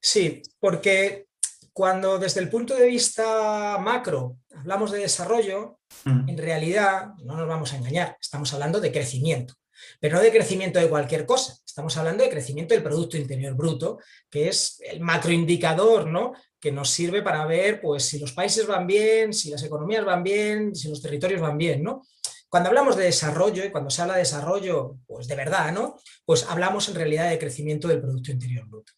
Sí, 0.00 0.42
porque 0.58 1.28
cuando 1.72 2.18
desde 2.18 2.40
el 2.40 2.48
punto 2.48 2.74
de 2.74 2.88
vista 2.88 3.78
macro 3.78 4.38
hablamos 4.56 4.90
de 4.90 4.98
desarrollo, 4.98 5.78
mm. 6.04 6.28
en 6.28 6.38
realidad, 6.38 7.14
no 7.24 7.36
nos 7.36 7.46
vamos 7.46 7.72
a 7.72 7.76
engañar, 7.76 8.16
estamos 8.20 8.52
hablando 8.52 8.80
de 8.80 8.92
crecimiento, 8.92 9.54
pero 10.00 10.16
no 10.16 10.22
de 10.22 10.32
crecimiento 10.32 10.78
de 10.78 10.88
cualquier 10.88 11.26
cosa, 11.26 11.56
estamos 11.64 11.96
hablando 11.96 12.24
de 12.24 12.30
crecimiento 12.30 12.74
del 12.74 12.82
Producto 12.82 13.16
Interior 13.16 13.54
Bruto, 13.54 13.98
que 14.30 14.48
es 14.48 14.80
el 14.80 15.00
macroindicador 15.00 16.06
¿no? 16.06 16.32
que 16.58 16.72
nos 16.72 16.90
sirve 16.90 17.22
para 17.22 17.46
ver 17.46 17.80
pues, 17.80 18.04
si 18.04 18.18
los 18.18 18.32
países 18.32 18.66
van 18.66 18.86
bien, 18.86 19.32
si 19.32 19.50
las 19.50 19.62
economías 19.62 20.04
van 20.04 20.22
bien, 20.22 20.74
si 20.74 20.88
los 20.88 21.00
territorios 21.00 21.40
van 21.40 21.56
bien. 21.56 21.82
¿no? 21.82 22.02
Cuando 22.48 22.68
hablamos 22.68 22.96
de 22.96 23.04
desarrollo 23.04 23.64
y 23.64 23.70
cuando 23.70 23.90
se 23.90 24.02
habla 24.02 24.14
de 24.14 24.20
desarrollo 24.20 24.96
pues 25.06 25.28
de 25.28 25.36
verdad, 25.36 25.72
¿no? 25.72 25.96
pues 26.24 26.46
hablamos 26.48 26.88
en 26.88 26.96
realidad 26.96 27.30
de 27.30 27.38
crecimiento 27.38 27.88
del 27.88 28.00
Producto 28.00 28.32
Interior 28.32 28.66
Bruto. 28.66 28.92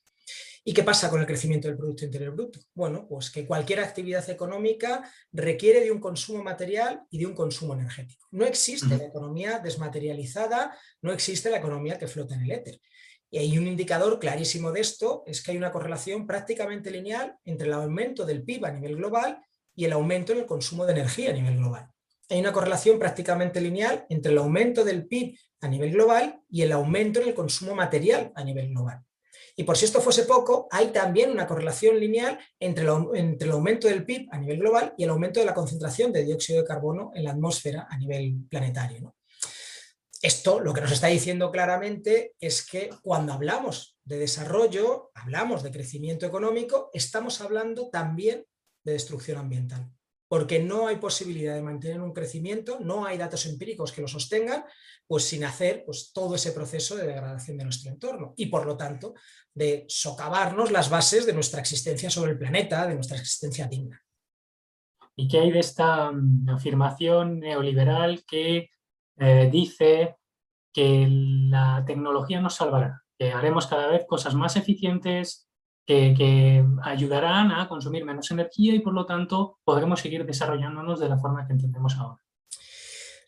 ¿Y 0.62 0.74
qué 0.74 0.82
pasa 0.82 1.08
con 1.08 1.20
el 1.20 1.26
crecimiento 1.26 1.68
del 1.68 1.76
Producto 1.78 2.04
Interior 2.04 2.34
Bruto? 2.34 2.60
Bueno, 2.74 3.06
pues 3.08 3.30
que 3.30 3.46
cualquier 3.46 3.80
actividad 3.80 4.28
económica 4.28 5.10
requiere 5.32 5.80
de 5.80 5.90
un 5.90 6.00
consumo 6.00 6.42
material 6.44 7.02
y 7.08 7.18
de 7.18 7.26
un 7.26 7.34
consumo 7.34 7.72
energético. 7.72 8.26
No 8.32 8.44
existe 8.44 8.98
la 8.98 9.04
economía 9.04 9.58
desmaterializada, 9.58 10.76
no 11.00 11.12
existe 11.12 11.48
la 11.50 11.56
economía 11.56 11.98
que 11.98 12.08
flota 12.08 12.34
en 12.34 12.42
el 12.42 12.52
éter. 12.52 12.78
Y 13.30 13.38
hay 13.38 13.56
un 13.56 13.68
indicador 13.68 14.18
clarísimo 14.18 14.70
de 14.70 14.80
esto, 14.80 15.22
es 15.26 15.42
que 15.42 15.52
hay 15.52 15.56
una 15.56 15.72
correlación 15.72 16.26
prácticamente 16.26 16.90
lineal 16.90 17.36
entre 17.44 17.68
el 17.68 17.72
aumento 17.72 18.26
del 18.26 18.42
PIB 18.42 18.66
a 18.66 18.72
nivel 18.72 18.96
global 18.96 19.42
y 19.74 19.86
el 19.86 19.92
aumento 19.92 20.32
en 20.32 20.40
el 20.40 20.46
consumo 20.46 20.84
de 20.84 20.92
energía 20.92 21.30
a 21.30 21.34
nivel 21.34 21.56
global. 21.56 21.88
Hay 22.28 22.38
una 22.38 22.52
correlación 22.52 22.98
prácticamente 22.98 23.60
lineal 23.60 24.04
entre 24.10 24.32
el 24.32 24.38
aumento 24.38 24.84
del 24.84 25.06
PIB 25.06 25.38
a 25.62 25.68
nivel 25.68 25.92
global 25.92 26.42
y 26.50 26.62
el 26.62 26.72
aumento 26.72 27.20
en 27.20 27.28
el 27.28 27.34
consumo 27.34 27.74
material 27.74 28.30
a 28.34 28.44
nivel 28.44 28.68
global. 28.68 29.02
Y 29.56 29.64
por 29.64 29.76
si 29.76 29.84
esto 29.84 30.00
fuese 30.00 30.24
poco, 30.24 30.68
hay 30.70 30.88
también 30.88 31.30
una 31.30 31.46
correlación 31.46 31.98
lineal 31.98 32.38
entre, 32.58 32.86
entre, 33.14 33.46
el 33.46 33.52
aumento 33.52 33.88
del 33.88 34.04
PIB 34.04 34.28
a 34.30 34.38
nivel 34.38 34.58
global 34.58 34.94
y 34.96 35.04
el 35.04 35.10
aumento 35.10 35.40
de 35.40 35.46
la 35.46 35.54
concentración 35.54 36.12
de 36.12 36.24
dióxido 36.24 36.60
de 36.60 36.66
carbono 36.66 37.12
en 37.14 37.24
la 37.24 37.32
atmósfera 37.32 37.86
a 37.90 37.96
nivel 37.98 38.46
planetario. 38.48 39.14
Esto 40.22 40.60
lo 40.60 40.74
que 40.74 40.82
nos 40.82 40.92
está 40.92 41.06
diciendo 41.06 41.50
claramente 41.50 42.34
es 42.38 42.66
que 42.66 42.90
cuando 43.02 43.32
hablamos 43.32 43.96
de 44.04 44.18
desarrollo, 44.18 45.10
hablamos 45.14 45.62
de 45.62 45.70
crecimiento 45.70 46.26
económico, 46.26 46.90
estamos 46.92 47.40
hablando 47.40 47.88
también 47.88 48.44
de 48.84 48.92
destrucción 48.92 49.38
ambiental 49.38 49.90
porque 50.30 50.60
no 50.60 50.86
hay 50.86 50.98
posibilidad 50.98 51.56
de 51.56 51.62
mantener 51.62 52.00
un 52.00 52.12
crecimiento, 52.12 52.78
no 52.78 53.04
hay 53.04 53.18
datos 53.18 53.46
empíricos 53.46 53.90
que 53.90 54.00
lo 54.00 54.06
sostengan, 54.06 54.64
pues 55.04 55.24
sin 55.24 55.42
hacer 55.42 55.82
pues, 55.84 56.12
todo 56.14 56.36
ese 56.36 56.52
proceso 56.52 56.94
de 56.94 57.04
degradación 57.04 57.58
de 57.58 57.64
nuestro 57.64 57.90
entorno 57.90 58.32
y 58.36 58.46
por 58.46 58.64
lo 58.64 58.76
tanto 58.76 59.14
de 59.52 59.86
socavarnos 59.88 60.70
las 60.70 60.88
bases 60.88 61.26
de 61.26 61.32
nuestra 61.32 61.58
existencia 61.58 62.10
sobre 62.10 62.30
el 62.30 62.38
planeta, 62.38 62.86
de 62.86 62.94
nuestra 62.94 63.16
existencia 63.18 63.66
digna. 63.66 64.00
¿Y 65.16 65.26
qué 65.26 65.40
hay 65.40 65.50
de 65.50 65.58
esta 65.58 66.12
mm, 66.12 66.48
afirmación 66.48 67.40
neoliberal 67.40 68.22
que 68.24 68.70
eh, 69.18 69.48
dice 69.50 70.14
que 70.72 71.08
la 71.10 71.82
tecnología 71.84 72.40
nos 72.40 72.54
salvará, 72.54 73.02
que 73.18 73.32
haremos 73.32 73.66
cada 73.66 73.88
vez 73.88 74.06
cosas 74.06 74.36
más 74.36 74.54
eficientes, 74.54 75.49
que, 75.86 76.64
ayudarán 76.82 77.50
a 77.52 77.68
consumir 77.68 78.04
menos 78.04 78.30
energía 78.30 78.74
y 78.74 78.80
por 78.80 78.94
lo 78.94 79.06
tanto 79.06 79.58
podremos 79.64 80.00
seguir 80.00 80.24
desarrollándonos 80.24 81.00
de 81.00 81.08
la 81.08 81.18
forma 81.18 81.46
que 81.46 81.52
entendemos 81.52 81.96
ahora. 81.96 82.22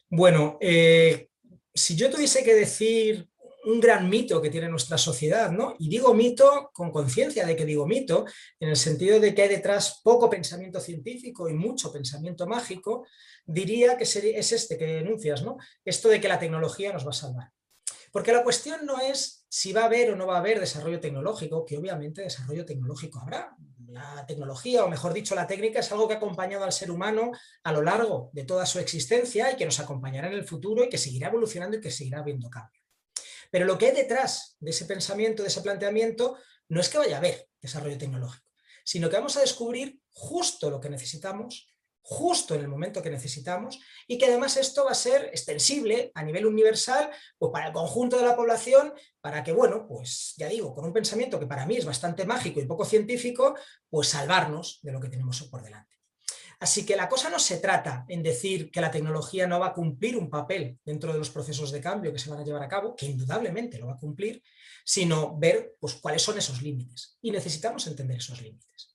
Bueno, 0.09 0.59
eh, 0.61 1.28
si 1.75 1.97
yo 1.97 2.11
tuviese 2.11 2.44
que 2.44 2.54
decir 2.54 3.28
un 3.64 3.80
gran 3.80 4.09
mito 4.09 4.42
que 4.42 4.50
tiene 4.50 4.68
nuestra 4.68 4.99
sociedad, 4.99 5.50
¿no? 5.50 5.76
Y 5.78 5.88
digo 5.88 6.12
mito 6.14 6.71
con 6.73 6.90
conciencia 6.90 7.47
de 7.47 7.54
que 7.54 7.64
digo 7.64 7.87
mito, 7.87 8.25
en 8.59 8.71
el 8.71 8.76
sentido 8.76 9.21
de 9.21 9.35
que 9.35 9.42
hay 9.42 9.49
detrás 9.49 10.00
poco 10.02 10.28
pensamiento 10.28 10.80
científico 10.80 11.49
y 11.49 11.54
mucho 11.54 11.92
pensamiento 11.92 12.47
mágico, 12.47 13.06
diría 13.44 13.97
que 13.97 14.04
es 14.04 14.52
este 14.52 14.76
que 14.76 14.87
denuncias, 14.87 15.42
¿no? 15.42 15.59
Esto 15.85 16.09
de 16.09 16.21
que 16.21 16.28
la 16.28 16.40
tecnología 16.40 16.92
nos 16.92 17.06
va 17.06 17.11
a 17.11 17.14
salvar. 17.14 17.50
Porque 18.11 18.32
la 18.32 18.42
cuestión 18.42 18.85
no 18.85 19.00
es 19.00 19.41
si 19.54 19.75
va 19.75 19.82
a 19.82 19.85
haber 19.85 20.11
o 20.11 20.16
no 20.16 20.26
va 20.26 20.37
a 20.37 20.38
haber 20.38 20.59
desarrollo 20.59 20.99
tecnológico, 20.99 21.66
que 21.66 21.76
obviamente 21.76 22.23
desarrollo 22.23 22.64
tecnológico 22.64 23.21
habrá. 23.21 23.54
La 23.88 24.25
tecnología, 24.26 24.82
o 24.82 24.88
mejor 24.88 25.12
dicho, 25.12 25.35
la 25.35 25.47
técnica 25.47 25.80
es 25.80 25.92
algo 25.92 26.09
que 26.09 26.14
ha 26.14 26.16
acompañado 26.16 26.64
al 26.64 26.73
ser 26.73 26.90
humano 26.90 27.32
a 27.62 27.71
lo 27.71 27.82
largo 27.82 28.30
de 28.32 28.44
toda 28.44 28.64
su 28.64 28.78
existencia 28.78 29.52
y 29.52 29.56
que 29.56 29.66
nos 29.66 29.78
acompañará 29.78 30.28
en 30.28 30.32
el 30.32 30.44
futuro 30.44 30.82
y 30.82 30.88
que 30.88 30.97
seguirá 30.97 31.28
evolucionando 31.28 31.76
y 31.76 31.82
que 31.82 31.90
seguirá 31.90 32.21
habiendo 32.21 32.49
cambio. 32.49 32.80
Pero 33.50 33.66
lo 33.66 33.76
que 33.76 33.88
hay 33.88 33.94
detrás 33.94 34.56
de 34.59 34.71
ese 34.71 34.87
pensamiento, 34.87 35.42
de 35.42 35.50
ese 35.50 35.61
planteamiento, 35.61 36.38
no 36.71 36.80
es 36.80 36.88
que 36.88 36.97
vaya 36.97 37.16
a 37.16 37.18
haber 37.18 37.47
desarrollo 37.61 37.99
tecnológico, 37.99 38.47
sino 38.85 39.11
que 39.11 39.16
vamos 39.16 39.37
a 39.37 39.42
descubrir 39.42 40.00
justo 40.12 40.71
lo 40.71 40.80
que 40.80 40.88
necesitamos 40.88 41.68
justo 42.02 42.54
en 42.54 42.62
el 42.62 42.68
momento 42.68 43.00
que 43.00 43.11
necesitamos 43.11 43.80
y 44.09 44.18
que 44.18 44.26
además 44.26 44.56
esto 44.56 44.85
va 44.85 44.90
a 44.90 44.94
ser 44.94 45.26
extensible 45.26 46.11
a 46.14 46.23
nivel 46.23 46.47
universal 46.47 47.11
pues 47.38 47.52
para 47.52 47.68
el 47.68 47.73
conjunto 47.73 48.18
de 48.18 48.26
la 48.26 48.37
población 48.37 48.92
para 49.21 49.44
que, 49.44 49.52
bueno, 49.52 49.87
pues 49.87 50.35
ya 50.37 50.49
digo, 50.49 50.75
con 50.75 50.85
un 50.85 50.92
pensamiento 50.92 51.38
que 51.38 51.47
para 51.47 51.64
mí 51.64 51.76
es 51.76 51.85
bastante 51.85 52.25
mágico 52.25 52.61
y 52.61 52.66
poco 52.66 52.85
científico, 52.85 53.54
pues 53.88 54.09
salvarnos 54.09 54.80
de 54.82 54.92
lo 54.92 55.00
que 55.00 55.09
tenemos 55.09 55.40
por 55.44 55.62
delante. 55.62 55.92
Así 56.59 56.87
que 56.87 56.97
la 56.97 57.09
cosa 57.09 57.28
no 57.28 57.38
se 57.38 57.59
trata 57.59 58.04
en 58.09 58.23
decir 58.23 58.71
que 58.71 58.80
la 58.80 58.90
tecnología 58.90 59.47
no 59.47 59.59
va 59.59 59.68
a 59.68 59.73
cumplir 59.73 60.16
un 60.16 60.30
papel 60.30 60.78
dentro 60.85 61.12
de 61.12 61.18
los 61.18 61.30
procesos 61.30 61.73
de 61.73 61.80
cambio 61.80 62.12
que 62.12 62.21
se 62.21 62.30
van 62.30 62.40
a 62.40 62.44
llevar 62.44 62.62
a 62.62 62.68
cabo, 62.68 62.94
que 62.94 63.06
indudablemente 63.06 63.78
lo 63.78 63.88
va 63.88 63.94
a 63.94 63.99
cumplir, 63.99 64.42
sino 64.85 65.37
ver 65.38 65.75
pues, 65.80 65.94
cuáles 65.94 66.23
son 66.23 66.38
esos 66.38 66.62
límites. 66.62 67.18
Y 67.21 67.32
necesitamos 67.32 67.87
entender 67.88 68.18
esos 68.18 68.40
límites, 68.40 68.94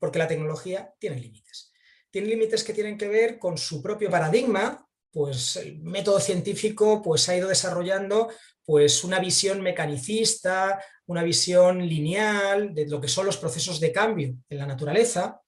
porque 0.00 0.18
la 0.18 0.26
tecnología 0.26 0.92
tiene 0.98 1.20
límites 1.20 1.73
tiene 2.14 2.28
límites 2.28 2.62
que 2.62 2.72
tienen 2.72 2.96
que 2.96 3.08
ver 3.08 3.40
con 3.40 3.58
su 3.58 3.82
propio 3.82 4.08
paradigma, 4.08 4.86
pues 5.10 5.56
el 5.56 5.80
método 5.80 6.20
científico 6.20 7.02
pues, 7.02 7.28
ha 7.28 7.36
ido 7.36 7.48
desarrollando 7.48 8.28
pues, 8.64 9.02
una 9.02 9.18
visión 9.18 9.60
mecanicista, 9.60 10.80
una 11.06 11.24
visión 11.24 11.84
lineal 11.84 12.72
de 12.72 12.86
lo 12.86 13.00
que 13.00 13.08
son 13.08 13.26
los 13.26 13.36
procesos 13.36 13.80
de 13.80 13.90
cambio 13.90 14.36
en 14.48 14.58
la 14.58 14.64
naturaleza, 14.64 15.40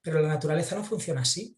pero 0.00 0.20
la 0.20 0.28
naturaleza 0.28 0.76
no 0.76 0.84
funciona 0.84 1.22
así. 1.22 1.56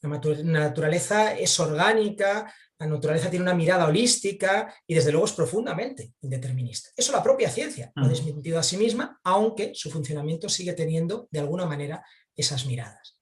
La 0.00 0.08
naturaleza 0.08 1.34
es 1.36 1.60
orgánica, 1.60 2.50
la 2.78 2.86
naturaleza 2.86 3.28
tiene 3.28 3.42
una 3.42 3.54
mirada 3.54 3.86
holística 3.86 4.74
y 4.86 4.94
desde 4.94 5.12
luego 5.12 5.26
es 5.26 5.32
profundamente 5.32 6.14
indeterminista. 6.22 6.88
Eso 6.96 7.12
la 7.12 7.22
propia 7.22 7.50
ciencia 7.50 7.92
lo 7.94 8.06
ha 8.06 8.08
desmentido 8.08 8.58
a 8.58 8.62
sí 8.62 8.78
misma, 8.78 9.20
aunque 9.24 9.72
su 9.74 9.90
funcionamiento 9.90 10.48
sigue 10.48 10.72
teniendo 10.72 11.28
de 11.30 11.40
alguna 11.40 11.66
manera 11.66 12.02
esas 12.34 12.64
miradas. 12.64 13.15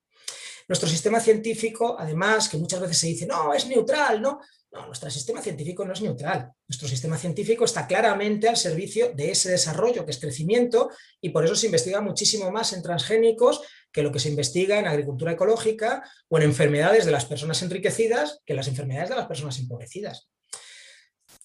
Nuestro 0.69 0.89
sistema 0.89 1.21
científico, 1.21 1.97
además, 1.99 2.49
que 2.49 2.57
muchas 2.57 2.81
veces 2.81 2.99
se 2.99 3.07
dice, 3.09 3.27
no, 3.27 3.53
es 3.53 3.67
neutral, 3.67 4.21
¿no? 4.21 4.41
No, 4.73 4.87
nuestro 4.87 5.09
sistema 5.09 5.41
científico 5.41 5.85
no 5.85 5.93
es 5.93 6.03
neutral. 6.03 6.51
Nuestro 6.67 6.89
sistema 6.89 7.17
científico 7.17 7.65
está 7.65 7.87
claramente 7.87 8.49
al 8.49 8.57
servicio 8.57 9.13
de 9.15 9.31
ese 9.31 9.51
desarrollo 9.51 10.05
que 10.05 10.11
es 10.11 10.19
crecimiento 10.19 10.91
y 11.21 11.29
por 11.29 11.45
eso 11.45 11.55
se 11.55 11.67
investiga 11.67 12.01
muchísimo 12.01 12.51
más 12.51 12.73
en 12.73 12.83
transgénicos 12.83 13.63
que 13.93 14.03
lo 14.03 14.11
que 14.11 14.19
se 14.19 14.31
investiga 14.31 14.81
en 14.81 14.89
agricultura 14.89 15.33
ecológica 15.33 16.03
o 16.29 16.39
en 16.39 16.45
enfermedades 16.45 17.05
de 17.05 17.13
las 17.13 17.25
personas 17.25 17.63
enriquecidas 17.63 18.41
que 18.45 18.55
las 18.55 18.67
enfermedades 18.67 19.11
de 19.11 19.17
las 19.17 19.27
personas 19.27 19.61
empobrecidas. 19.61 20.29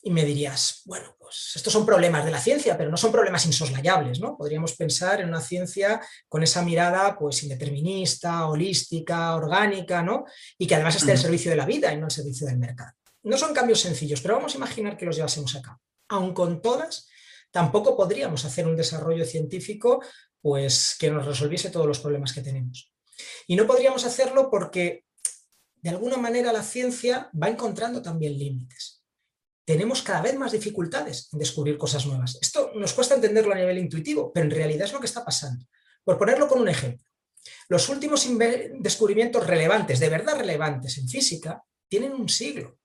Y 0.01 0.11
me 0.11 0.23
dirías, 0.23 0.81
bueno, 0.85 1.15
pues 1.19 1.51
estos 1.55 1.73
son 1.73 1.85
problemas 1.85 2.23
de 2.23 2.31
la 2.31 2.39
ciencia, 2.39 2.77
pero 2.77 2.89
no 2.89 2.95
son 2.95 3.11
problemas 3.11 3.45
insoslayables, 3.45 4.19
¿no? 4.21 4.37
Podríamos 4.37 4.73
pensar 4.75 5.19
en 5.19 5.27
una 5.27 5.41
ciencia 5.41 6.01
con 6.29 6.41
esa 6.41 6.63
mirada 6.63 7.17
pues 7.17 7.43
indeterminista, 7.43 8.47
holística, 8.47 9.35
orgánica, 9.35 10.01
¿no? 10.01 10.23
Y 10.57 10.65
que 10.65 10.75
además 10.75 10.95
esté 10.95 11.11
al 11.11 11.17
servicio 11.17 11.51
de 11.51 11.57
la 11.57 11.65
vida 11.65 11.93
y 11.93 11.97
no 11.97 12.05
al 12.05 12.11
servicio 12.11 12.47
del 12.47 12.57
mercado. 12.57 12.93
No 13.23 13.37
son 13.37 13.53
cambios 13.53 13.81
sencillos, 13.81 14.21
pero 14.21 14.35
vamos 14.35 14.53
a 14.53 14.57
imaginar 14.57 14.95
que 14.95 15.05
los 15.05 15.17
llevásemos 15.17 15.53
a 15.55 15.61
cabo. 15.61 15.81
Aun 16.07 16.33
con 16.33 16.61
todas, 16.61 17.07
tampoco 17.51 17.97
podríamos 17.97 18.45
hacer 18.45 18.65
un 18.65 18.77
desarrollo 18.77 19.25
científico 19.25 20.01
pues 20.41 20.95
que 20.97 21.11
nos 21.11 21.25
resolviese 21.25 21.69
todos 21.69 21.85
los 21.85 21.99
problemas 21.99 22.31
que 22.31 22.41
tenemos. 22.41 22.93
Y 23.47 23.57
no 23.57 23.67
podríamos 23.67 24.05
hacerlo 24.05 24.49
porque 24.49 25.03
de 25.75 25.89
alguna 25.89 26.15
manera 26.15 26.53
la 26.53 26.63
ciencia 26.63 27.29
va 27.31 27.49
encontrando 27.49 28.01
también 28.01 28.39
límites 28.39 28.98
tenemos 29.69 30.01
cada 30.01 30.23
vez 30.23 30.35
más 30.35 30.51
dificultades 30.51 31.29
en 31.31 31.37
descubrir 31.37 31.77
cosas 31.77 32.03
nuevas. 32.07 32.39
Esto 32.41 32.71
nos 32.73 32.91
cuesta 32.91 33.13
entenderlo 33.13 33.53
a 33.53 33.55
nivel 33.55 33.77
intuitivo, 33.77 34.33
pero 34.33 34.45
en 34.45 34.51
realidad 34.51 34.87
es 34.87 34.93
lo 34.93 34.99
que 34.99 35.05
está 35.05 35.23
pasando. 35.23 35.63
Por 36.03 36.17
ponerlo 36.17 36.47
con 36.47 36.59
un 36.59 36.69
ejemplo, 36.69 37.07
los 37.67 37.87
últimos 37.87 38.27
descubrimientos 38.79 39.45
relevantes, 39.45 39.99
de 39.99 40.09
verdad 40.09 40.39
relevantes 40.39 40.97
en 40.97 41.07
física, 41.07 41.63
tienen 41.87 42.13
un 42.13 42.27
siglo. 42.27 42.79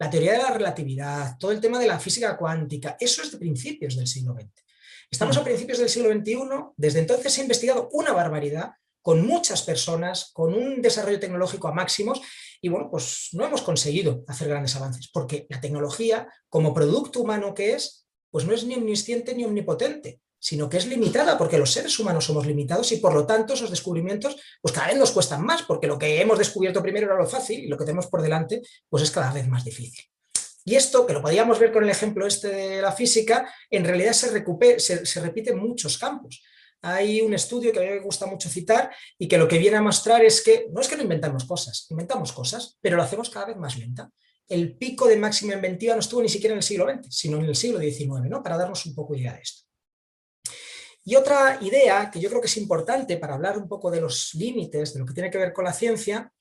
La 0.00 0.10
teoría 0.10 0.32
de 0.32 0.38
la 0.38 0.50
relatividad, 0.50 1.38
todo 1.38 1.52
el 1.52 1.60
tema 1.60 1.78
de 1.78 1.86
la 1.86 2.00
física 2.00 2.36
cuántica, 2.36 2.96
eso 2.98 3.22
es 3.22 3.30
de 3.30 3.38
principios 3.38 3.94
del 3.94 4.08
siglo 4.08 4.34
XX. 4.34 4.64
Estamos 5.08 5.36
a 5.36 5.44
principios 5.44 5.78
del 5.78 5.88
siglo 5.88 6.12
XXI, 6.12 6.38
desde 6.76 6.98
entonces 6.98 7.32
se 7.32 7.40
ha 7.40 7.44
investigado 7.44 7.88
una 7.92 8.10
barbaridad 8.10 8.72
con 9.00 9.24
muchas 9.24 9.62
personas, 9.62 10.32
con 10.32 10.52
un 10.52 10.82
desarrollo 10.82 11.20
tecnológico 11.20 11.68
a 11.68 11.72
máximos 11.72 12.20
y 12.60 12.68
bueno, 12.68 12.88
pues 12.90 13.28
no 13.32 13.44
hemos 13.44 13.62
conseguido 13.62 14.24
hacer 14.26 14.48
grandes 14.48 14.76
avances, 14.76 15.08
porque 15.12 15.46
la 15.48 15.60
tecnología, 15.60 16.28
como 16.48 16.74
producto 16.74 17.20
humano 17.20 17.54
que 17.54 17.74
es, 17.74 18.06
pues 18.30 18.44
no 18.46 18.54
es 18.54 18.64
ni 18.64 18.74
omnisciente 18.74 19.34
ni 19.34 19.44
omnipotente, 19.44 20.20
sino 20.38 20.68
que 20.68 20.76
es 20.76 20.86
limitada, 20.86 21.38
porque 21.38 21.58
los 21.58 21.72
seres 21.72 21.98
humanos 21.98 22.24
somos 22.24 22.46
limitados 22.46 22.92
y 22.92 22.98
por 22.98 23.14
lo 23.14 23.26
tanto 23.26 23.54
esos 23.54 23.70
descubrimientos 23.70 24.36
pues 24.60 24.74
cada 24.74 24.88
vez 24.88 24.98
nos 24.98 25.10
cuestan 25.10 25.44
más, 25.44 25.62
porque 25.62 25.86
lo 25.86 25.98
que 25.98 26.20
hemos 26.20 26.38
descubierto 26.38 26.82
primero 26.82 27.06
era 27.06 27.16
lo 27.16 27.26
fácil 27.26 27.64
y 27.64 27.68
lo 27.68 27.76
que 27.76 27.84
tenemos 27.84 28.06
por 28.06 28.22
delante 28.22 28.62
pues 28.88 29.02
es 29.02 29.10
cada 29.10 29.32
vez 29.32 29.48
más 29.48 29.64
difícil. 29.64 30.04
Y 30.64 30.74
esto, 30.74 31.06
que 31.06 31.12
lo 31.12 31.22
podíamos 31.22 31.60
ver 31.60 31.72
con 31.72 31.84
el 31.84 31.90
ejemplo 31.90 32.26
este 32.26 32.48
de 32.48 32.82
la 32.82 32.90
física, 32.90 33.52
en 33.70 33.84
realidad 33.84 34.12
se, 34.12 34.44
se, 34.78 35.06
se 35.06 35.20
repite 35.20 35.50
en 35.50 35.58
muchos 35.58 35.96
campos 35.96 36.42
hay 36.82 37.20
un 37.20 37.34
estudio 37.34 37.72
que 37.72 37.78
a 37.78 37.82
mí 37.82 37.88
me 37.88 38.00
gusta 38.00 38.26
mucho 38.26 38.48
citar 38.48 38.90
y 39.18 39.28
que 39.28 39.38
lo 39.38 39.48
que 39.48 39.58
viene 39.58 39.76
a 39.76 39.82
mostrar 39.82 40.24
es 40.24 40.42
que 40.42 40.66
no 40.72 40.80
es 40.80 40.88
que 40.88 40.96
no 40.96 41.02
inventamos 41.02 41.44
cosas, 41.44 41.86
inventamos 41.90 42.32
cosas, 42.32 42.78
pero 42.80 42.96
lo 42.96 43.02
hacemos 43.02 43.30
cada 43.30 43.46
vez 43.46 43.56
más 43.56 43.76
lenta. 43.76 44.10
El 44.48 44.76
pico 44.76 45.08
de 45.08 45.16
máxima 45.16 45.54
inventiva 45.54 45.94
no 45.94 46.00
estuvo 46.00 46.22
ni 46.22 46.28
siquiera 46.28 46.52
en 46.52 46.58
el 46.58 46.62
siglo 46.62 46.86
XX, 46.88 47.06
sino 47.10 47.38
en 47.38 47.44
el 47.44 47.56
siglo 47.56 47.80
XIX, 47.80 48.28
¿no? 48.28 48.42
para 48.42 48.56
darnos 48.56 48.86
un 48.86 48.94
poco 48.94 49.14
idea 49.14 49.34
de 49.34 49.40
esto. 49.42 49.66
Y 51.04 51.14
otra 51.14 51.58
idea 51.62 52.10
que 52.10 52.20
yo 52.20 52.28
creo 52.28 52.40
que 52.40 52.48
es 52.48 52.56
importante 52.56 53.16
para 53.16 53.34
hablar 53.34 53.58
un 53.58 53.68
poco 53.68 53.90
de 53.90 54.00
los 54.00 54.34
límites, 54.34 54.92
de 54.92 55.00
lo 55.00 55.06
que 55.06 55.14
tiene 55.14 55.30
que 55.30 55.38
ver 55.38 55.52
con 55.52 55.64
la 55.64 55.72
ciencia, 55.72 56.32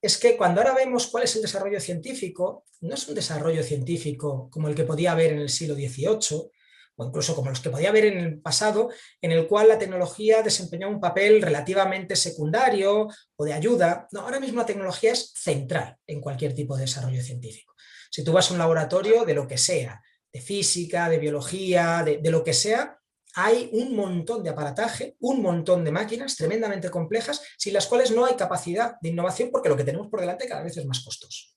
es 0.00 0.18
que 0.18 0.36
cuando 0.36 0.60
ahora 0.60 0.74
vemos 0.74 1.06
cuál 1.06 1.24
es 1.24 1.34
el 1.34 1.42
desarrollo 1.42 1.80
científico, 1.80 2.64
no 2.82 2.94
es 2.94 3.08
un 3.08 3.14
desarrollo 3.14 3.62
científico 3.62 4.48
como 4.50 4.68
el 4.68 4.74
que 4.74 4.84
podía 4.84 5.12
haber 5.12 5.32
en 5.32 5.40
el 5.40 5.48
siglo 5.48 5.74
XVIII, 5.74 6.50
o 6.96 7.06
incluso 7.06 7.34
como 7.34 7.50
los 7.50 7.60
que 7.60 7.70
podía 7.70 7.88
haber 7.88 8.06
en 8.06 8.18
el 8.18 8.40
pasado, 8.40 8.90
en 9.20 9.32
el 9.32 9.46
cual 9.46 9.68
la 9.68 9.78
tecnología 9.78 10.42
desempeñaba 10.42 10.92
un 10.92 11.00
papel 11.00 11.42
relativamente 11.42 12.16
secundario 12.16 13.08
o 13.36 13.44
de 13.44 13.52
ayuda. 13.52 14.08
No, 14.12 14.20
ahora 14.20 14.40
mismo 14.40 14.60
la 14.60 14.66
tecnología 14.66 15.12
es 15.12 15.32
central 15.34 15.96
en 16.06 16.20
cualquier 16.20 16.54
tipo 16.54 16.76
de 16.76 16.82
desarrollo 16.82 17.22
científico. 17.22 17.74
Si 18.10 18.22
tú 18.22 18.32
vas 18.32 18.50
a 18.50 18.52
un 18.52 18.58
laboratorio 18.58 19.24
de 19.24 19.34
lo 19.34 19.48
que 19.48 19.58
sea, 19.58 20.00
de 20.32 20.40
física, 20.40 21.08
de 21.08 21.18
biología, 21.18 22.02
de, 22.04 22.18
de 22.18 22.30
lo 22.30 22.44
que 22.44 22.52
sea, 22.52 22.98
hay 23.36 23.68
un 23.72 23.96
montón 23.96 24.44
de 24.44 24.50
aparataje, 24.50 25.16
un 25.20 25.42
montón 25.42 25.84
de 25.84 25.90
máquinas 25.90 26.36
tremendamente 26.36 26.88
complejas, 26.90 27.42
sin 27.58 27.72
las 27.72 27.86
cuales 27.86 28.12
no 28.12 28.24
hay 28.24 28.34
capacidad 28.34 28.94
de 29.00 29.08
innovación 29.08 29.50
porque 29.50 29.68
lo 29.68 29.76
que 29.76 29.84
tenemos 29.84 30.08
por 30.08 30.20
delante 30.20 30.46
cada 30.46 30.62
vez 30.62 30.76
es 30.76 30.86
más 30.86 31.00
costoso. 31.04 31.48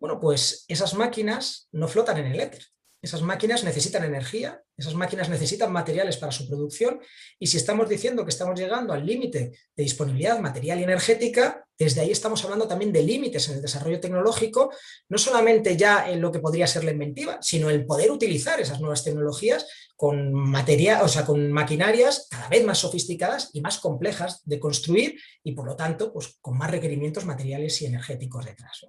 Bueno, 0.00 0.18
pues 0.18 0.64
esas 0.68 0.94
máquinas 0.94 1.68
no 1.72 1.88
flotan 1.88 2.18
en 2.18 2.26
el 2.26 2.40
éter. 2.40 2.64
Esas 3.04 3.20
máquinas 3.20 3.64
necesitan 3.64 4.02
energía, 4.02 4.62
esas 4.78 4.94
máquinas 4.94 5.28
necesitan 5.28 5.70
materiales 5.70 6.16
para 6.16 6.32
su 6.32 6.48
producción 6.48 7.00
y 7.38 7.48
si 7.48 7.58
estamos 7.58 7.86
diciendo 7.86 8.24
que 8.24 8.30
estamos 8.30 8.58
llegando 8.58 8.94
al 8.94 9.04
límite 9.04 9.52
de 9.76 9.82
disponibilidad 9.82 10.38
material 10.40 10.80
y 10.80 10.84
energética, 10.84 11.66
desde 11.78 12.00
ahí 12.00 12.10
estamos 12.10 12.42
hablando 12.44 12.66
también 12.66 12.94
de 12.94 13.02
límites 13.02 13.46
en 13.50 13.56
el 13.56 13.60
desarrollo 13.60 14.00
tecnológico, 14.00 14.72
no 15.10 15.18
solamente 15.18 15.76
ya 15.76 16.10
en 16.10 16.22
lo 16.22 16.32
que 16.32 16.38
podría 16.38 16.66
ser 16.66 16.82
la 16.82 16.92
inventiva, 16.92 17.36
sino 17.42 17.68
el 17.68 17.84
poder 17.84 18.10
utilizar 18.10 18.58
esas 18.58 18.80
nuevas 18.80 19.04
tecnologías 19.04 19.66
con 19.96 20.32
materia, 20.32 21.02
o 21.02 21.08
sea, 21.08 21.26
con 21.26 21.52
maquinarias 21.52 22.28
cada 22.30 22.48
vez 22.48 22.64
más 22.64 22.78
sofisticadas 22.78 23.50
y 23.52 23.60
más 23.60 23.80
complejas 23.80 24.40
de 24.46 24.58
construir 24.58 25.20
y 25.42 25.52
por 25.52 25.66
lo 25.66 25.76
tanto 25.76 26.10
pues, 26.10 26.38
con 26.40 26.56
más 26.56 26.70
requerimientos 26.70 27.26
materiales 27.26 27.82
y 27.82 27.84
energéticos 27.84 28.46
detrás. 28.46 28.86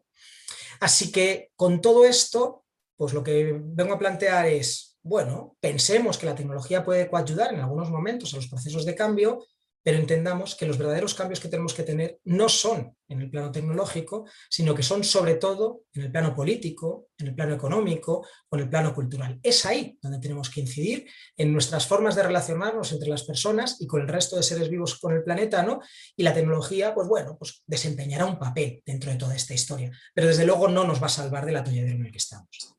Así 0.79 1.12
que 1.12 1.51
con 1.57 1.81
todo 1.81 2.05
esto 2.05 2.64
pues 2.98 3.14
lo 3.14 3.24
que 3.24 3.60
vengo 3.62 3.94
a 3.94 4.00
plantear 4.00 4.46
es, 4.48 4.98
bueno, 5.04 5.58
pensemos 5.60 6.18
que 6.18 6.25
la 6.25 6.36
tecnología 6.36 6.84
puede 6.84 7.10
coayudar 7.10 7.54
en 7.54 7.60
algunos 7.60 7.90
momentos 7.90 8.34
a 8.34 8.38
los 8.38 8.48
procesos 8.48 8.86
de 8.86 8.96
cambio, 8.96 9.46
pero 9.86 10.00
entendamos 10.00 10.56
que 10.56 10.66
los 10.66 10.80
verdaderos 10.80 11.14
cambios 11.14 11.40
que 11.40 11.48
tenemos 11.48 11.75
que 11.75 11.84
tener 11.84 12.20
no 12.24 12.50
son 12.50 12.98
en 13.08 13.22
el 13.22 13.30
plano 13.30 13.52
tecnológico, 13.52 14.28
sino 14.50 14.74
que 14.74 14.82
son 14.82 15.04
sobre 15.04 15.36
todo 15.36 15.84
en 15.94 16.06
el 16.06 16.12
plano 16.12 16.34
político, 16.34 17.10
en 17.20 17.28
el 17.28 17.36
plano 17.36 17.54
económico 17.54 18.25
o 18.50 18.56
en 18.56 18.64
el 18.64 18.70
plano 18.70 18.96
cultural. 18.96 19.40
Es 19.44 19.64
ahí 19.68 19.96
donde 20.02 20.18
tenemos 20.18 20.50
que 20.50 20.62
incidir 20.62 21.08
en 21.38 21.54
nuestras 21.54 21.86
formas 21.86 22.16
de 22.16 22.24
relacionarnos 22.24 22.92
entre 22.94 23.10
las 23.10 23.25
personas 23.25 23.78
y 23.80 23.86
con 23.86 24.02
el 24.02 24.08
resto 24.08 24.36
de 24.38 24.42
seres 24.42 24.72
vivos 24.72 25.00
con 25.00 25.14
el 25.14 25.24
planeta, 25.24 25.62
¿no? 25.62 25.80
Y 26.16 26.24
la 26.24 26.34
tecnología, 26.34 26.96
pues 26.96 27.08
bueno, 27.08 27.38
pues 27.38 27.62
desempeñará 27.68 28.25
un 28.25 28.40
papel 28.40 28.82
dentro 28.84 29.12
de 29.12 29.18
toda 29.18 29.36
esta 29.36 29.54
historia, 29.54 29.92
pero 30.16 30.25
desde 30.25 30.48
luego 30.48 30.68
no 30.68 30.84
nos 30.84 31.00
va 31.00 31.06
a 31.06 31.10
salvar 31.10 31.46
del 31.46 31.58
atolladero 31.58 31.98
en 31.98 32.06
el 32.08 32.12
que 32.12 32.18
estamos. 32.18 32.75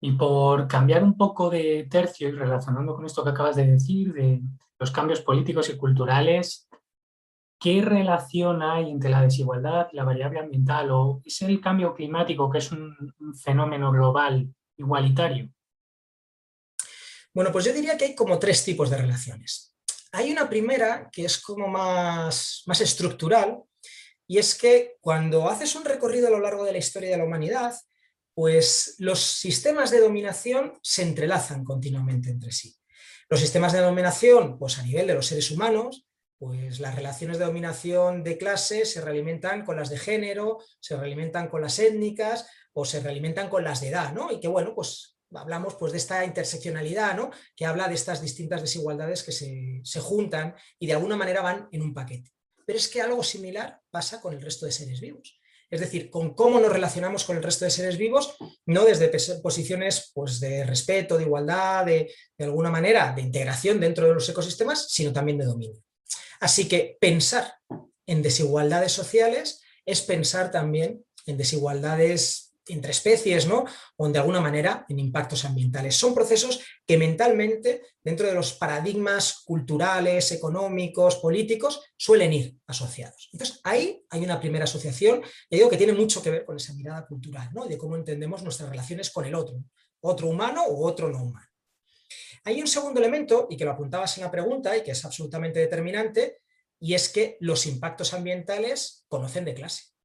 Y 0.00 0.12
por 0.12 0.68
cambiar 0.68 1.02
un 1.02 1.16
poco 1.16 1.48
de 1.48 1.86
tercio 1.90 2.28
y 2.28 2.32
relacionando 2.32 2.94
con 2.94 3.06
esto 3.06 3.24
que 3.24 3.30
acabas 3.30 3.56
de 3.56 3.66
decir, 3.66 4.12
de 4.12 4.42
los 4.78 4.90
cambios 4.90 5.22
políticos 5.22 5.68
y 5.70 5.76
culturales, 5.76 6.68
¿qué 7.58 7.82
relación 7.82 8.62
hay 8.62 8.90
entre 8.90 9.10
la 9.10 9.22
desigualdad 9.22 9.88
y 9.92 9.96
la 9.96 10.04
variable 10.04 10.40
ambiental? 10.40 10.90
¿O 10.90 11.22
es 11.24 11.40
el 11.42 11.60
cambio 11.60 11.94
climático 11.94 12.50
que 12.50 12.58
es 12.58 12.70
un, 12.72 12.94
fenómeno 13.42 13.90
global 13.90 14.54
igualitario? 14.76 15.50
Bueno, 17.32 17.52
pues 17.52 17.64
yo 17.64 17.72
diría 17.72 17.96
que 17.96 18.06
hay 18.06 18.14
como 18.14 18.38
tres 18.38 18.64
tipos 18.64 18.90
de 18.90 18.98
relaciones. 18.98 19.74
Hay 20.12 20.30
una 20.30 20.48
primera 20.48 21.10
que 21.10 21.24
es 21.24 21.40
como 21.40 21.68
más, 21.68 22.62
más 22.66 22.80
estructural 22.80 23.62
y 24.26 24.38
es 24.38 24.54
que 24.56 24.96
cuando 25.00 25.48
haces 25.48 25.74
un 25.76 25.84
recorrido 25.84 26.28
a 26.28 26.30
lo 26.30 26.40
largo 26.40 26.64
de 26.64 26.72
la 26.72 26.78
historia 26.78 27.10
de 27.10 27.18
la 27.18 27.24
humanidad, 27.24 27.74
pues 28.36 28.96
los 28.98 29.18
sistemas 29.22 29.90
de 29.90 29.98
dominación 29.98 30.78
se 30.82 31.00
entrelazan 31.00 31.64
continuamente 31.64 32.28
entre 32.28 32.52
sí. 32.52 32.76
Los 33.30 33.40
sistemas 33.40 33.72
de 33.72 33.80
dominación, 33.80 34.58
pues 34.58 34.78
a 34.78 34.82
nivel 34.82 35.06
de 35.06 35.14
los 35.14 35.24
seres 35.24 35.50
humanos, 35.50 36.06
pues 36.38 36.78
las 36.78 36.94
relaciones 36.94 37.38
de 37.38 37.46
dominación 37.46 38.22
de 38.22 38.36
clase 38.36 38.84
se 38.84 39.00
realimentan 39.00 39.64
con 39.64 39.76
las 39.76 39.88
de 39.88 39.96
género, 39.96 40.58
se 40.80 40.98
realimentan 40.98 41.48
con 41.48 41.62
las 41.62 41.78
étnicas 41.78 42.46
o 42.74 42.84
se 42.84 43.00
realimentan 43.00 43.48
con 43.48 43.64
las 43.64 43.80
de 43.80 43.88
edad, 43.88 44.12
¿no? 44.12 44.30
Y 44.30 44.38
que 44.38 44.48
bueno, 44.48 44.74
pues 44.74 45.16
hablamos 45.32 45.76
pues 45.76 45.92
de 45.92 45.98
esta 45.98 46.22
interseccionalidad, 46.22 47.16
¿no? 47.16 47.30
Que 47.56 47.64
habla 47.64 47.88
de 47.88 47.94
estas 47.94 48.20
distintas 48.20 48.60
desigualdades 48.60 49.22
que 49.22 49.32
se, 49.32 49.80
se 49.82 50.00
juntan 50.00 50.54
y 50.78 50.86
de 50.86 50.92
alguna 50.92 51.16
manera 51.16 51.40
van 51.40 51.70
en 51.72 51.80
un 51.80 51.94
paquete. 51.94 52.30
Pero 52.66 52.78
es 52.78 52.88
que 52.88 53.00
algo 53.00 53.24
similar 53.24 53.80
pasa 53.90 54.20
con 54.20 54.34
el 54.34 54.42
resto 54.42 54.66
de 54.66 54.72
seres 54.72 55.00
vivos 55.00 55.35
es 55.70 55.80
decir, 55.80 56.10
con 56.10 56.34
cómo 56.34 56.60
nos 56.60 56.72
relacionamos 56.72 57.24
con 57.24 57.36
el 57.36 57.42
resto 57.42 57.64
de 57.64 57.70
seres 57.70 57.98
vivos, 57.98 58.36
no 58.66 58.84
desde 58.84 59.10
posiciones 59.40 60.12
pues, 60.14 60.40
de 60.40 60.64
respeto, 60.64 61.16
de 61.16 61.24
igualdad, 61.24 61.86
de, 61.86 62.12
de 62.38 62.44
alguna 62.44 62.70
manera 62.70 63.12
de 63.12 63.22
integración 63.22 63.80
dentro 63.80 64.06
de 64.06 64.14
los 64.14 64.28
ecosistemas, 64.28 64.88
sino 64.90 65.12
también 65.12 65.38
de 65.38 65.44
dominio. 65.44 65.82
Así 66.40 66.68
que 66.68 66.96
pensar 67.00 67.54
en 68.06 68.22
desigualdades 68.22 68.92
sociales 68.92 69.62
es 69.84 70.02
pensar 70.02 70.50
también 70.50 71.04
en 71.26 71.36
desigualdades 71.36 72.45
entre 72.68 72.90
especies, 72.90 73.46
¿no? 73.46 73.64
o 73.96 74.08
de 74.08 74.18
alguna 74.18 74.40
manera 74.40 74.84
en 74.88 74.98
impactos 74.98 75.44
ambientales. 75.44 75.94
Son 75.96 76.14
procesos 76.14 76.60
que 76.86 76.98
mentalmente, 76.98 77.82
dentro 78.02 78.26
de 78.26 78.34
los 78.34 78.54
paradigmas 78.54 79.42
culturales, 79.44 80.32
económicos, 80.32 81.16
políticos, 81.16 81.82
suelen 81.96 82.32
ir 82.32 82.56
asociados. 82.66 83.28
Entonces, 83.32 83.60
ahí 83.64 84.04
hay 84.10 84.24
una 84.24 84.40
primera 84.40 84.64
asociación, 84.64 85.22
y 85.48 85.56
digo 85.56 85.70
que 85.70 85.76
tiene 85.76 85.92
mucho 85.92 86.22
que 86.22 86.30
ver 86.30 86.44
con 86.44 86.56
esa 86.56 86.74
mirada 86.74 87.06
cultural, 87.06 87.50
¿no? 87.52 87.66
de 87.66 87.78
cómo 87.78 87.96
entendemos 87.96 88.42
nuestras 88.42 88.70
relaciones 88.70 89.10
con 89.10 89.24
el 89.24 89.34
otro, 89.34 89.62
otro 90.00 90.28
humano 90.28 90.64
u 90.68 90.84
otro 90.84 91.08
no 91.08 91.22
humano. 91.22 91.46
Hay 92.44 92.60
un 92.60 92.68
segundo 92.68 93.00
elemento, 93.00 93.46
y 93.50 93.56
que 93.56 93.64
lo 93.64 93.72
apuntabas 93.72 94.16
en 94.18 94.24
la 94.24 94.30
pregunta, 94.30 94.76
y 94.76 94.82
que 94.82 94.92
es 94.92 95.04
absolutamente 95.04 95.60
determinante, 95.60 96.42
y 96.78 96.94
es 96.94 97.08
que 97.08 97.36
los 97.40 97.66
impactos 97.66 98.12
ambientales 98.12 99.04
conocen 99.08 99.44
de 99.44 99.54
clase 99.54 99.95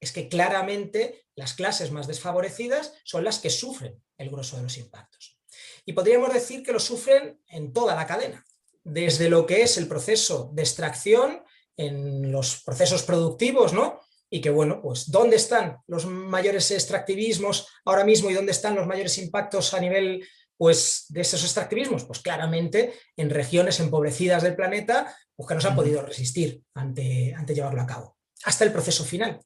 es 0.00 0.12
que 0.12 0.28
claramente 0.28 1.26
las 1.34 1.54
clases 1.54 1.90
más 1.90 2.06
desfavorecidas 2.06 2.94
son 3.04 3.24
las 3.24 3.38
que 3.38 3.50
sufren 3.50 4.02
el 4.16 4.30
grosso 4.30 4.56
de 4.56 4.62
los 4.62 4.76
impactos. 4.78 5.38
Y 5.84 5.92
podríamos 5.92 6.32
decir 6.32 6.62
que 6.62 6.72
lo 6.72 6.80
sufren 6.80 7.40
en 7.48 7.72
toda 7.72 7.94
la 7.94 8.06
cadena, 8.06 8.44
desde 8.84 9.28
lo 9.28 9.46
que 9.46 9.62
es 9.62 9.76
el 9.78 9.88
proceso 9.88 10.50
de 10.52 10.62
extracción 10.62 11.42
en 11.76 12.30
los 12.30 12.62
procesos 12.62 13.02
productivos, 13.04 13.72
¿no? 13.72 14.00
Y 14.30 14.40
que, 14.40 14.50
bueno, 14.50 14.82
pues, 14.82 15.10
¿dónde 15.10 15.36
están 15.36 15.78
los 15.86 16.04
mayores 16.04 16.70
extractivismos 16.70 17.66
ahora 17.84 18.04
mismo 18.04 18.30
y 18.30 18.34
dónde 18.34 18.52
están 18.52 18.74
los 18.74 18.86
mayores 18.86 19.16
impactos 19.18 19.72
a 19.72 19.80
nivel 19.80 20.26
pues, 20.56 21.06
de 21.08 21.22
esos 21.22 21.42
extractivismos? 21.42 22.04
Pues 22.04 22.20
claramente 22.20 22.92
en 23.16 23.30
regiones 23.30 23.80
empobrecidas 23.80 24.42
del 24.42 24.56
planeta, 24.56 25.16
pues 25.34 25.48
que 25.48 25.54
no 25.54 25.60
se 25.60 25.68
han 25.68 25.76
podido 25.76 26.02
resistir 26.02 26.62
ante, 26.74 27.32
ante 27.34 27.54
llevarlo 27.54 27.80
a 27.80 27.86
cabo. 27.86 28.18
Hasta 28.44 28.64
el 28.64 28.72
proceso 28.72 29.04
final, 29.04 29.40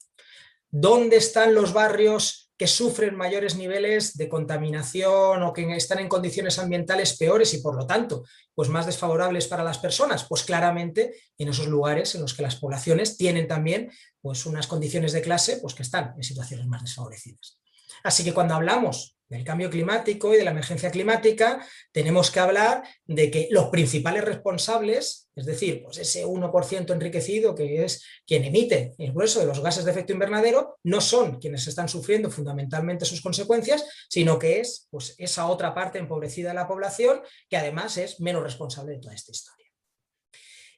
¿Dónde 0.75 1.17
están 1.17 1.53
los 1.53 1.71
barrios 1.71 2.51
que 2.57 2.65
sufren 2.65 3.15
mayores 3.15 3.55
niveles 3.55 4.17
de 4.17 4.27
contaminación 4.27 5.43
o 5.43 5.53
que 5.53 5.71
están 5.75 5.99
en 5.99 6.09
condiciones 6.09 6.57
ambientales 6.57 7.15
peores 7.15 7.53
y 7.53 7.59
por 7.59 7.75
lo 7.75 7.85
tanto 7.85 8.23
pues 8.55 8.69
más 8.69 8.87
desfavorables 8.87 9.47
para 9.47 9.63
las 9.63 9.77
personas? 9.77 10.23
Pues 10.23 10.41
claramente 10.41 11.13
en 11.37 11.49
esos 11.49 11.67
lugares 11.67 12.15
en 12.15 12.21
los 12.21 12.33
que 12.33 12.41
las 12.41 12.55
poblaciones 12.55 13.17
tienen 13.17 13.47
también 13.47 13.91
pues 14.19 14.47
unas 14.47 14.65
condiciones 14.65 15.11
de 15.13 15.21
clase 15.21 15.57
pues 15.57 15.75
que 15.75 15.83
están 15.83 16.15
en 16.17 16.23
situaciones 16.23 16.65
más 16.65 16.81
desfavorecidas. 16.81 17.59
Así 18.03 18.23
que 18.23 18.33
cuando 18.33 18.55
hablamos 18.55 19.15
del 19.33 19.43
cambio 19.43 19.71
climático 19.71 20.31
y 20.31 20.37
de 20.37 20.43
la 20.43 20.51
emergencia 20.51 20.91
climática, 20.91 21.65
tenemos 21.91 22.29
que 22.29 22.39
hablar 22.39 22.83
de 23.05 23.31
que 23.31 23.47
los 23.49 23.69
principales 23.69 24.23
responsables, 24.23 25.27
es 25.35 25.45
decir, 25.47 25.81
pues 25.83 25.97
ese 25.97 26.23
1% 26.23 26.93
enriquecido 26.93 27.55
que 27.55 27.83
es 27.83 28.05
quien 28.27 28.43
emite 28.43 28.93
el 28.99 29.11
grueso 29.11 29.39
de 29.39 29.47
los 29.47 29.59
gases 29.59 29.85
de 29.85 29.91
efecto 29.91 30.13
invernadero, 30.13 30.77
no 30.83 31.01
son 31.01 31.39
quienes 31.39 31.65
están 31.65 31.89
sufriendo 31.89 32.29
fundamentalmente 32.29 33.05
sus 33.05 33.21
consecuencias, 33.21 33.83
sino 34.07 34.37
que 34.37 34.59
es 34.59 34.87
pues, 34.91 35.15
esa 35.17 35.47
otra 35.47 35.73
parte 35.73 35.97
empobrecida 35.97 36.49
de 36.49 36.55
la 36.55 36.67
población 36.67 37.21
que 37.49 37.57
además 37.57 37.97
es 37.97 38.21
menos 38.21 38.43
responsable 38.43 38.93
de 38.93 38.99
toda 38.99 39.15
esta 39.15 39.31
historia. 39.31 39.67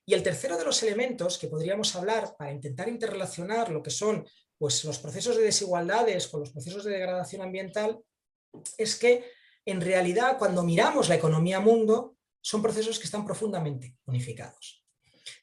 Y 0.05 0.13
el 0.13 0.23
tercero 0.23 0.57
de 0.57 0.63
los 0.63 0.81
elementos 0.81 1.37
que 1.37 1.49
podríamos 1.49 1.93
hablar 1.93 2.35
para 2.37 2.53
intentar 2.53 2.87
interrelacionar 2.87 3.69
lo 3.69 3.83
que 3.83 3.89
son 3.89 4.25
pues, 4.57 4.85
los 4.85 4.99
procesos 4.99 5.35
de 5.35 5.43
desigualdades 5.43 6.29
con 6.29 6.39
los 6.39 6.51
procesos 6.51 6.85
de 6.85 6.91
degradación 6.91 7.41
ambiental 7.41 7.99
es 8.77 8.95
que 8.95 9.25
en 9.65 9.81
realidad 9.81 10.37
cuando 10.37 10.63
miramos 10.63 11.09
la 11.09 11.15
economía 11.15 11.59
mundo 11.59 12.15
son 12.41 12.61
procesos 12.61 12.99
que 12.99 13.05
están 13.05 13.25
profundamente 13.25 13.95
unificados. 14.05 14.83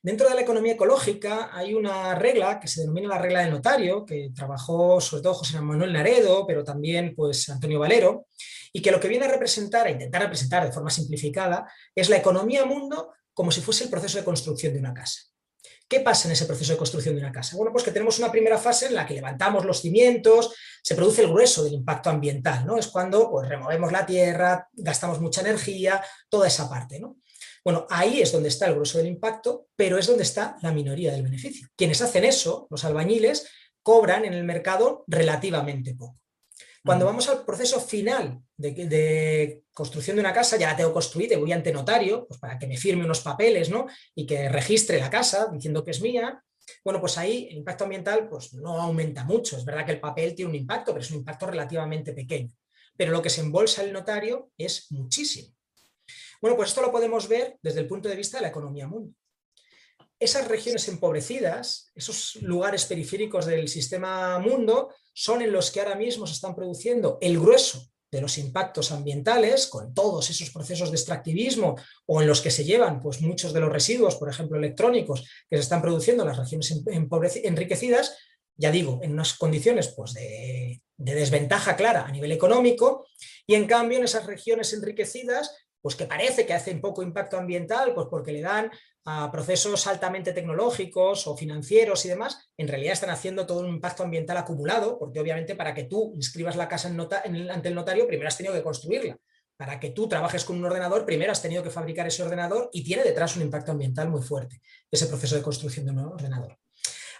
Dentro 0.00 0.28
de 0.28 0.34
la 0.34 0.42
economía 0.42 0.74
ecológica 0.74 1.50
hay 1.52 1.74
una 1.74 2.14
regla 2.14 2.60
que 2.60 2.68
se 2.68 2.82
denomina 2.82 3.08
la 3.08 3.18
regla 3.18 3.40
del 3.40 3.50
notario, 3.50 4.04
que 4.04 4.30
trabajó 4.34 5.00
sobre 5.00 5.22
todo 5.22 5.34
José 5.34 5.60
Manuel 5.60 5.92
Naredo, 5.92 6.46
pero 6.46 6.62
también 6.62 7.14
pues, 7.16 7.48
Antonio 7.48 7.80
Valero, 7.80 8.26
y 8.72 8.80
que 8.80 8.90
lo 8.90 9.00
que 9.00 9.08
viene 9.08 9.26
a 9.26 9.28
representar, 9.28 9.86
a 9.86 9.90
intentar 9.90 10.22
representar 10.22 10.64
de 10.64 10.72
forma 10.72 10.90
simplificada, 10.90 11.70
es 11.94 12.08
la 12.08 12.16
economía 12.16 12.64
mundo 12.64 13.12
como 13.34 13.50
si 13.50 13.60
fuese 13.60 13.84
el 13.84 13.90
proceso 13.90 14.18
de 14.18 14.24
construcción 14.24 14.72
de 14.72 14.78
una 14.78 14.94
casa. 14.94 15.20
¿Qué 15.92 16.00
pasa 16.00 16.26
en 16.26 16.32
ese 16.32 16.46
proceso 16.46 16.72
de 16.72 16.78
construcción 16.78 17.14
de 17.14 17.20
una 17.20 17.30
casa? 17.30 17.54
Bueno, 17.54 17.70
pues 17.70 17.84
que 17.84 17.90
tenemos 17.90 18.18
una 18.18 18.32
primera 18.32 18.56
fase 18.56 18.86
en 18.86 18.94
la 18.94 19.04
que 19.04 19.12
levantamos 19.12 19.66
los 19.66 19.82
cimientos, 19.82 20.54
se 20.82 20.94
produce 20.94 21.20
el 21.20 21.28
grueso 21.28 21.62
del 21.62 21.74
impacto 21.74 22.08
ambiental, 22.08 22.64
¿no? 22.64 22.78
Es 22.78 22.86
cuando 22.86 23.30
pues, 23.30 23.46
removemos 23.46 23.92
la 23.92 24.06
tierra, 24.06 24.66
gastamos 24.72 25.20
mucha 25.20 25.42
energía, 25.42 26.02
toda 26.30 26.46
esa 26.48 26.66
parte, 26.66 26.98
¿no? 26.98 27.18
Bueno, 27.62 27.86
ahí 27.90 28.22
es 28.22 28.32
donde 28.32 28.48
está 28.48 28.64
el 28.68 28.72
grueso 28.72 28.96
del 28.96 29.08
impacto, 29.08 29.66
pero 29.76 29.98
es 29.98 30.06
donde 30.06 30.22
está 30.22 30.56
la 30.62 30.72
minoría 30.72 31.12
del 31.12 31.24
beneficio. 31.24 31.68
Quienes 31.76 32.00
hacen 32.00 32.24
eso, 32.24 32.66
los 32.70 32.86
albañiles, 32.86 33.46
cobran 33.82 34.24
en 34.24 34.32
el 34.32 34.44
mercado 34.44 35.04
relativamente 35.06 35.94
poco. 35.94 36.21
Cuando 36.84 37.06
vamos 37.06 37.28
al 37.28 37.44
proceso 37.44 37.80
final 37.80 38.42
de, 38.56 39.62
construcción 39.72 40.16
de 40.16 40.20
una 40.20 40.32
casa, 40.32 40.56
ya 40.56 40.68
la 40.68 40.76
tengo 40.76 40.92
construida 40.92 41.34
y 41.34 41.38
voy 41.38 41.52
ante 41.52 41.72
notario, 41.72 42.26
pues 42.26 42.40
para 42.40 42.58
que 42.58 42.66
me 42.66 42.76
firme 42.76 43.04
unos 43.04 43.20
papeles 43.20 43.70
¿no? 43.70 43.86
y 44.14 44.26
que 44.26 44.48
registre 44.48 44.98
la 44.98 45.08
casa 45.08 45.48
diciendo 45.52 45.84
que 45.84 45.92
es 45.92 46.00
mía, 46.00 46.42
Bueno, 46.84 47.00
pues 47.00 47.18
ahí 47.18 47.48
el 47.50 47.58
impacto 47.58 47.84
ambiental 47.84 48.28
pues, 48.28 48.54
no 48.54 48.80
aumenta 48.80 49.24
mucho. 49.24 49.56
Es 49.56 49.64
verdad 49.64 49.86
que 49.86 49.92
el 49.92 50.00
papel 50.00 50.34
tiene 50.34 50.50
un 50.50 50.56
impacto, 50.56 50.92
pero 50.92 51.04
es 51.04 51.10
un 51.10 51.18
impacto 51.18 51.46
relativamente 51.46 52.12
pequeño. 52.12 52.52
Pero 52.96 53.12
lo 53.12 53.22
que 53.22 53.30
se 53.30 53.40
embolsa 53.40 53.82
el 53.82 53.92
notario 53.92 54.50
es 54.58 54.90
muchísimo. 54.90 55.54
Bueno, 56.40 56.56
pues 56.56 56.70
esto 56.70 56.82
lo 56.82 56.90
podemos 56.90 57.28
ver 57.28 57.58
desde 57.62 57.80
el 57.80 57.86
punto 57.86 58.08
de 58.08 58.16
vista 58.16 58.38
de 58.38 58.42
la 58.42 58.48
economía 58.48 58.88
mundial. 58.88 59.21
Esas 60.22 60.46
regiones 60.46 60.86
empobrecidas, 60.86 61.90
esos 61.96 62.36
lugares 62.42 62.84
periféricos 62.84 63.44
del 63.44 63.66
sistema 63.66 64.38
mundo, 64.38 64.94
son 65.12 65.42
en 65.42 65.50
los 65.50 65.72
que 65.72 65.80
ahora 65.80 65.96
mismo 65.96 66.28
se 66.28 66.34
están 66.34 66.54
produciendo 66.54 67.18
el 67.20 67.40
grueso 67.40 67.90
de 68.08 68.20
los 68.20 68.38
impactos 68.38 68.92
ambientales, 68.92 69.66
con 69.66 69.92
todos 69.92 70.30
esos 70.30 70.50
procesos 70.50 70.92
de 70.92 70.96
extractivismo 70.96 71.74
o 72.06 72.22
en 72.22 72.28
los 72.28 72.40
que 72.40 72.52
se 72.52 72.62
llevan 72.62 73.00
pues, 73.00 73.20
muchos 73.20 73.52
de 73.52 73.58
los 73.58 73.72
residuos, 73.72 74.14
por 74.14 74.30
ejemplo 74.30 74.56
electrónicos, 74.58 75.22
que 75.50 75.56
se 75.56 75.62
están 75.62 75.82
produciendo 75.82 76.22
en 76.22 76.28
las 76.28 76.38
regiones 76.38 76.70
em-, 76.70 77.08
enriquecidas, 77.42 78.16
ya 78.56 78.70
digo, 78.70 79.00
en 79.02 79.14
unas 79.14 79.34
condiciones 79.34 79.88
pues, 79.88 80.14
de, 80.14 80.82
de 80.98 81.14
desventaja 81.16 81.74
clara 81.74 82.06
a 82.06 82.12
nivel 82.12 82.30
económico, 82.30 83.08
y 83.44 83.56
en 83.56 83.66
cambio 83.66 83.98
en 83.98 84.04
esas 84.04 84.26
regiones 84.26 84.72
enriquecidas 84.72 85.52
pues 85.82 85.96
que 85.96 86.06
parece 86.06 86.46
que 86.46 86.54
hacen 86.54 86.80
poco 86.80 87.02
impacto 87.02 87.36
ambiental, 87.36 87.92
pues 87.92 88.06
porque 88.08 88.32
le 88.32 88.40
dan 88.40 88.70
a 89.04 89.30
procesos 89.32 89.86
altamente 89.88 90.32
tecnológicos 90.32 91.26
o 91.26 91.36
financieros 91.36 92.04
y 92.06 92.08
demás, 92.08 92.50
en 92.56 92.68
realidad 92.68 92.92
están 92.92 93.10
haciendo 93.10 93.44
todo 93.46 93.60
un 93.60 93.68
impacto 93.68 94.04
ambiental 94.04 94.36
acumulado, 94.36 94.98
porque 94.98 95.18
obviamente 95.18 95.56
para 95.56 95.74
que 95.74 95.84
tú 95.84 96.12
inscribas 96.14 96.54
la 96.54 96.68
casa 96.68 96.88
ante 96.88 97.68
el 97.68 97.74
notario, 97.74 98.06
primero 98.06 98.28
has 98.28 98.36
tenido 98.36 98.54
que 98.54 98.62
construirla. 98.62 99.18
Para 99.56 99.78
que 99.78 99.90
tú 99.90 100.08
trabajes 100.08 100.44
con 100.44 100.56
un 100.56 100.64
ordenador, 100.64 101.04
primero 101.04 101.32
has 101.32 101.42
tenido 101.42 101.62
que 101.62 101.70
fabricar 101.70 102.06
ese 102.06 102.22
ordenador 102.22 102.70
y 102.72 102.82
tiene 102.82 103.02
detrás 103.02 103.36
un 103.36 103.42
impacto 103.42 103.72
ambiental 103.72 104.08
muy 104.08 104.22
fuerte, 104.22 104.60
ese 104.90 105.06
proceso 105.06 105.36
de 105.36 105.42
construcción 105.42 105.84
de 105.84 105.92
un 105.92 105.98
ordenador. 105.98 106.58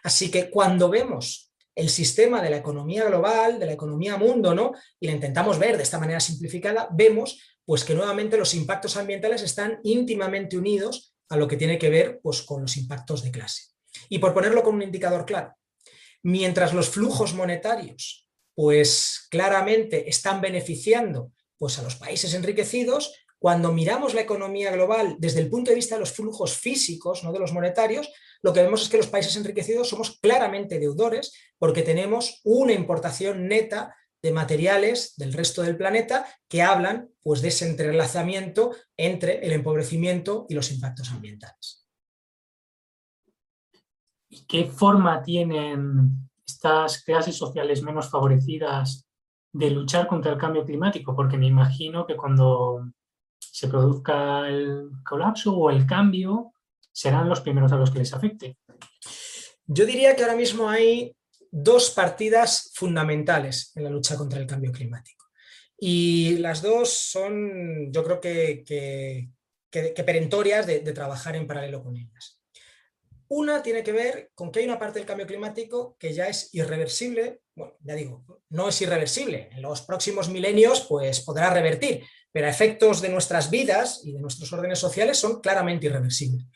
Así 0.05 0.31
que 0.31 0.51
cuando 0.51 0.89
vemos 0.89 1.53
el 1.75 1.89
sistema 1.89 2.43
de 2.43 2.51
la 2.51 2.57
economía 2.59 3.05
global, 3.05 3.59
de 3.59 3.67
la 3.67 3.73
economía 3.73 4.17
mundo, 4.17 4.55
¿no? 4.55 4.73
y 5.01 5.07
la 5.07 5.13
intentamos 5.13 5.59
ver 5.59 5.77
de 5.77 5.83
esta 5.83 5.99
manera 5.99 6.21
simplificada, 6.21 6.89
vemos 6.93 7.52
pues 7.65 7.85
que 7.85 7.95
nuevamente 7.95 8.37
los 8.37 8.55
impactos 8.55 8.97
ambientales 8.97 9.43
están 9.43 9.81
íntimamente 9.85 10.57
unidos 10.57 11.15
a 11.29 11.37
lo 11.37 11.49
que 11.49 11.57
tiene 11.57 11.79
que 11.79 11.91
ver 11.91 12.21
pues, 12.23 12.43
con 12.43 12.63
los 12.63 12.77
impactos 12.77 13.23
de 13.23 13.31
clase. 13.31 13.65
Y 14.09 14.19
por 14.19 14.35
ponerlo 14.35 14.63
con 14.63 14.75
un 14.75 14.83
indicador 14.83 15.25
claro, 15.25 15.55
mientras 16.23 16.73
los 16.73 16.89
flujos 16.89 17.35
monetarios 17.35 18.29
pues 18.55 19.27
claramente 19.31 20.09
están 20.09 20.41
beneficiando 20.41 21.33
pues, 21.59 21.79
a 21.79 21.83
los 21.83 21.97
países 21.97 22.35
enriquecidos, 22.35 23.15
cuando 23.39 23.73
miramos 23.73 24.15
la 24.15 24.21
economía 24.21 24.71
global 24.71 25.17
desde 25.19 25.41
el 25.41 25.51
punto 25.51 25.71
de 25.71 25.75
vista 25.75 25.97
de 25.97 26.01
los 26.01 26.13
flujos 26.13 26.57
físicos, 26.57 27.25
no 27.25 27.33
de 27.33 27.41
los 27.41 27.53
monetarios, 27.53 28.09
lo 28.41 28.53
que 28.53 28.63
vemos 28.63 28.83
es 28.83 28.89
que 28.89 28.99
los 28.99 29.09
países 29.09 29.35
enriquecidos 29.37 29.89
somos 29.89 30.21
claramente 30.21 30.79
deudores 30.79 31.33
porque 31.59 31.83
tenemos 31.83 32.41
una 32.45 32.73
importación 32.73 33.49
neta 33.49 33.97
de 34.23 34.33
materiales 34.33 35.15
del 35.17 35.33
resto 35.33 35.63
del 35.63 35.77
planeta 35.77 36.25
que 36.49 36.63
hablan 36.63 37.11
pues, 37.23 37.43
de 37.43 37.49
ese 37.49 37.69
entrelazamiento 37.69 38.71
entre 38.97 39.45
el 39.45 39.53
empobrecimiento 39.53 40.47
y 40.49 40.55
los 40.55 40.71
impactos 40.71 41.11
ambientales. 41.11 41.89
¿Y 44.29 44.47
qué 44.47 44.65
forma 44.67 45.23
tienen 45.23 46.31
estas 46.47 47.03
clases 47.03 47.37
sociales 47.37 47.83
menos 47.83 48.09
favorecidas 48.09 49.07
de 49.53 49.71
luchar 49.71 50.07
contra 50.07 50.33
el 50.33 50.39
cambio 50.39 50.65
climático? 50.65 51.15
Porque 51.15 51.37
me 51.37 51.47
imagino 51.47 52.07
que 52.07 52.17
cuando 52.17 52.93
se 53.39 53.69
produzca 53.69 54.49
el 54.49 54.91
colapso 55.05 55.55
o 55.55 55.69
el 55.69 55.85
cambio, 55.85 56.53
serán 56.93 57.29
los 57.29 57.41
primeros 57.41 57.73
a 57.73 57.77
los 57.77 57.91
que 57.91 57.99
les 57.99 58.15
afecte. 58.15 58.59
Yo 59.67 59.85
diría 59.85 60.15
que 60.15 60.23
ahora 60.23 60.37
mismo 60.37 60.69
hay 60.69 61.15
dos 61.53 61.91
partidas 61.91 62.71
fundamentales 62.75 63.73
en 63.77 63.85
la 63.85 63.91
lucha 63.91 64.17
contra 64.17 64.41
el 64.41 64.47
cambio 64.47 64.73
climático. 64.73 65.27
Y 65.77 66.39
las 66.39 66.63
dos 66.63 66.91
son, 66.91 67.93
yo 67.93 68.03
creo 68.03 68.21
que, 68.21 68.65
que, 68.65 70.05
perentorias 70.05 70.67
de, 70.67 70.81
de 70.81 70.93
trabajar 70.93 71.37
en 71.37 71.47
paralelo 71.47 71.83
con 71.83 71.97
ellas. 71.97 72.41
Una 73.29 73.63
tiene 73.63 73.83
que 73.83 73.93
ver 73.93 74.31
con 74.35 74.51
que 74.51 74.61
hay 74.61 74.67
una 74.67 74.79
parte 74.79 74.99
del 74.99 75.07
cambio 75.07 75.27
climático 75.27 75.97
que 75.99 76.13
ya 76.13 76.27
es 76.27 76.55
irreversible, 76.55 77.41
bueno, 77.55 77.75
ya 77.81 77.95
digo, 77.95 78.25
no 78.51 78.69
es 78.69 78.81
irreversible, 78.83 79.49
en 79.53 79.63
los 79.63 79.83
próximos 79.83 80.29
milenios 80.29 80.87
pues 80.89 81.21
podrá 81.21 81.53
revertir, 81.53 82.05
pero 82.31 82.47
a 82.47 82.51
efectos 82.51 83.01
de 83.01 83.09
nuestras 83.09 83.51
vidas 83.51 84.03
y 84.05 84.13
de 84.13 84.21
nuestros 84.21 84.53
órdenes 84.53 84.79
sociales 84.79 85.19
son 85.19 85.41
claramente 85.41 85.87
irreversibles. 85.87 86.47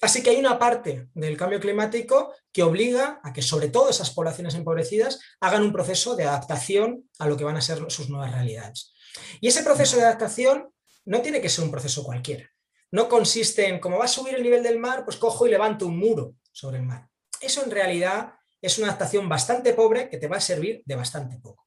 Así 0.00 0.22
que 0.22 0.30
hay 0.30 0.36
una 0.36 0.58
parte 0.58 1.08
del 1.14 1.36
cambio 1.36 1.60
climático 1.60 2.32
que 2.52 2.62
obliga 2.62 3.20
a 3.22 3.32
que 3.32 3.42
sobre 3.42 3.68
todo 3.68 3.90
esas 3.90 4.10
poblaciones 4.10 4.54
empobrecidas 4.54 5.18
hagan 5.40 5.62
un 5.62 5.72
proceso 5.72 6.14
de 6.14 6.24
adaptación 6.24 7.08
a 7.18 7.26
lo 7.26 7.36
que 7.36 7.44
van 7.44 7.56
a 7.56 7.60
ser 7.60 7.90
sus 7.90 8.08
nuevas 8.08 8.32
realidades. 8.32 8.92
Y 9.40 9.48
ese 9.48 9.62
proceso 9.62 9.96
de 9.96 10.04
adaptación 10.04 10.72
no 11.04 11.20
tiene 11.20 11.40
que 11.40 11.48
ser 11.48 11.64
un 11.64 11.70
proceso 11.70 12.04
cualquiera. 12.04 12.48
No 12.90 13.08
consiste 13.08 13.68
en, 13.68 13.80
como 13.80 13.98
va 13.98 14.04
a 14.04 14.08
subir 14.08 14.34
el 14.34 14.42
nivel 14.42 14.62
del 14.62 14.78
mar, 14.78 15.04
pues 15.04 15.16
cojo 15.16 15.46
y 15.46 15.50
levanto 15.50 15.86
un 15.86 15.98
muro 15.98 16.34
sobre 16.52 16.78
el 16.78 16.84
mar. 16.84 17.08
Eso 17.40 17.62
en 17.64 17.70
realidad 17.70 18.34
es 18.62 18.78
una 18.78 18.88
adaptación 18.88 19.28
bastante 19.28 19.72
pobre 19.74 20.08
que 20.08 20.18
te 20.18 20.28
va 20.28 20.36
a 20.36 20.40
servir 20.40 20.82
de 20.84 20.96
bastante 20.96 21.38
poco. 21.38 21.66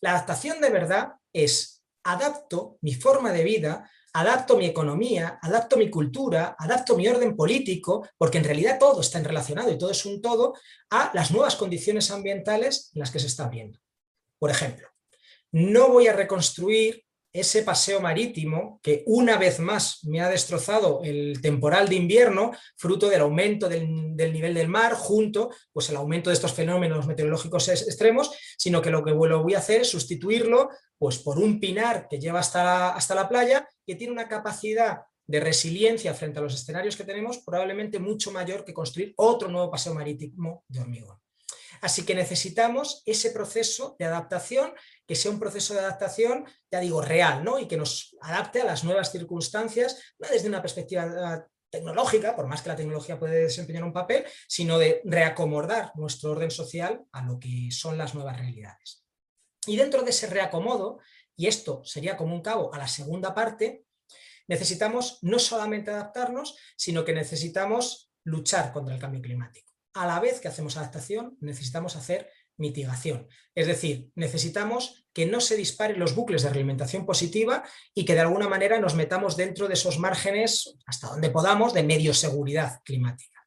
La 0.00 0.10
adaptación 0.10 0.60
de 0.60 0.70
verdad 0.70 1.14
es 1.32 1.82
adapto 2.02 2.78
mi 2.80 2.94
forma 2.94 3.32
de 3.32 3.44
vida 3.44 3.90
adapto 4.12 4.56
mi 4.56 4.66
economía, 4.66 5.38
adapto 5.40 5.76
mi 5.76 5.90
cultura, 5.90 6.54
adapto 6.58 6.96
mi 6.96 7.08
orden 7.08 7.34
político, 7.36 8.06
porque 8.18 8.38
en 8.38 8.44
realidad 8.44 8.78
todo 8.78 9.00
está 9.00 9.20
relacionado 9.20 9.70
y 9.70 9.78
todo 9.78 9.90
es 9.90 10.04
un 10.04 10.20
todo, 10.20 10.54
a 10.90 11.10
las 11.14 11.30
nuevas 11.30 11.56
condiciones 11.56 12.10
ambientales 12.10 12.90
en 12.94 13.00
las 13.00 13.10
que 13.10 13.20
se 13.20 13.26
está 13.26 13.48
viendo. 13.48 13.78
Por 14.38 14.50
ejemplo, 14.50 14.88
no 15.52 15.88
voy 15.88 16.08
a 16.08 16.12
reconstruir 16.12 17.04
ese 17.32 17.62
paseo 17.62 18.00
marítimo 18.00 18.78
que 18.82 19.02
una 19.06 19.38
vez 19.38 19.58
más 19.58 20.04
me 20.04 20.20
ha 20.20 20.28
destrozado 20.28 21.00
el 21.02 21.40
temporal 21.40 21.88
de 21.88 21.94
invierno, 21.94 22.52
fruto 22.76 23.08
del 23.08 23.22
aumento 23.22 23.70
del, 23.70 24.14
nivel 24.16 24.52
del 24.52 24.68
mar, 24.68 24.92
junto 24.92 25.50
pues, 25.72 25.88
el 25.88 25.96
aumento 25.96 26.28
de 26.28 26.34
estos 26.34 26.52
fenómenos 26.52 27.06
meteorológicos 27.06 27.68
extremos, 27.68 28.30
sino 28.58 28.82
que 28.82 28.90
lo 28.90 29.02
que 29.02 29.12
voy 29.12 29.54
a 29.54 29.58
hacer 29.58 29.80
es 29.80 29.88
sustituirlo 29.88 30.68
pues, 30.98 31.18
por 31.18 31.38
un 31.38 31.58
pinar 31.58 32.06
que 32.08 32.20
lleva 32.20 32.40
hasta 32.40 33.14
la 33.14 33.28
playa, 33.28 33.66
que 33.86 33.94
tiene 33.94 34.12
una 34.12 34.28
capacidad 34.28 35.02
de 35.26 35.40
resiliencia 35.40 36.14
frente 36.14 36.38
a 36.38 36.42
los 36.42 36.54
escenarios 36.54 36.96
que 36.96 37.04
tenemos 37.04 37.38
probablemente 37.38 37.98
mucho 37.98 38.32
mayor 38.32 38.64
que 38.64 38.74
construir 38.74 39.14
otro 39.16 39.48
nuevo 39.48 39.70
paseo 39.70 39.94
marítimo 39.94 40.64
de 40.68 40.80
hormigón. 40.80 41.18
Así 41.80 42.04
que 42.04 42.14
necesitamos 42.14 43.02
ese 43.06 43.30
proceso 43.30 43.96
de 43.98 44.04
adaptación, 44.04 44.72
que 45.06 45.16
sea 45.16 45.32
un 45.32 45.40
proceso 45.40 45.74
de 45.74 45.80
adaptación, 45.80 46.46
ya 46.70 46.78
digo, 46.80 47.02
real, 47.02 47.42
¿no? 47.42 47.58
y 47.58 47.66
que 47.66 47.76
nos 47.76 48.16
adapte 48.20 48.60
a 48.60 48.64
las 48.64 48.84
nuevas 48.84 49.10
circunstancias, 49.10 50.00
no 50.18 50.28
desde 50.28 50.48
una 50.48 50.62
perspectiva 50.62 51.44
tecnológica, 51.70 52.36
por 52.36 52.46
más 52.46 52.62
que 52.62 52.68
la 52.68 52.76
tecnología 52.76 53.18
puede 53.18 53.44
desempeñar 53.44 53.82
un 53.82 53.92
papel, 53.92 54.24
sino 54.46 54.78
de 54.78 55.00
reacomodar 55.04 55.90
nuestro 55.96 56.32
orden 56.32 56.50
social 56.50 57.02
a 57.10 57.22
lo 57.22 57.40
que 57.40 57.70
son 57.72 57.98
las 57.98 58.14
nuevas 58.14 58.36
realidades. 58.38 59.04
Y 59.66 59.76
dentro 59.76 60.02
de 60.02 60.10
ese 60.10 60.26
reacomodo, 60.26 61.00
y 61.36 61.46
esto 61.46 61.82
sería 61.84 62.16
como 62.16 62.34
un 62.34 62.42
cabo 62.42 62.72
a 62.74 62.78
la 62.78 62.88
segunda 62.88 63.34
parte, 63.34 63.84
necesitamos 64.48 65.18
no 65.22 65.38
solamente 65.38 65.90
adaptarnos, 65.90 66.56
sino 66.76 67.04
que 67.04 67.14
necesitamos 67.14 68.10
luchar 68.24 68.72
contra 68.72 68.94
el 68.94 69.00
cambio 69.00 69.22
climático 69.22 69.72
a 69.94 70.06
la 70.06 70.20
vez 70.20 70.40
que 70.40 70.48
hacemos 70.48 70.76
adaptación, 70.76 71.36
necesitamos 71.40 71.96
hacer 71.96 72.30
mitigación. 72.56 73.28
Es 73.54 73.66
decir, 73.66 74.10
necesitamos 74.14 75.06
que 75.12 75.26
no 75.26 75.40
se 75.40 75.56
disparen 75.56 75.98
los 75.98 76.14
bucles 76.14 76.42
de 76.42 76.50
realimentación 76.50 77.04
positiva 77.04 77.64
y 77.94 78.04
que 78.04 78.14
de 78.14 78.20
alguna 78.20 78.48
manera 78.48 78.78
nos 78.78 78.94
metamos 78.94 79.36
dentro 79.36 79.68
de 79.68 79.74
esos 79.74 79.98
márgenes, 79.98 80.76
hasta 80.86 81.08
donde 81.08 81.30
podamos, 81.30 81.74
de 81.74 81.82
medio 81.82 82.14
seguridad 82.14 82.80
climática. 82.84 83.46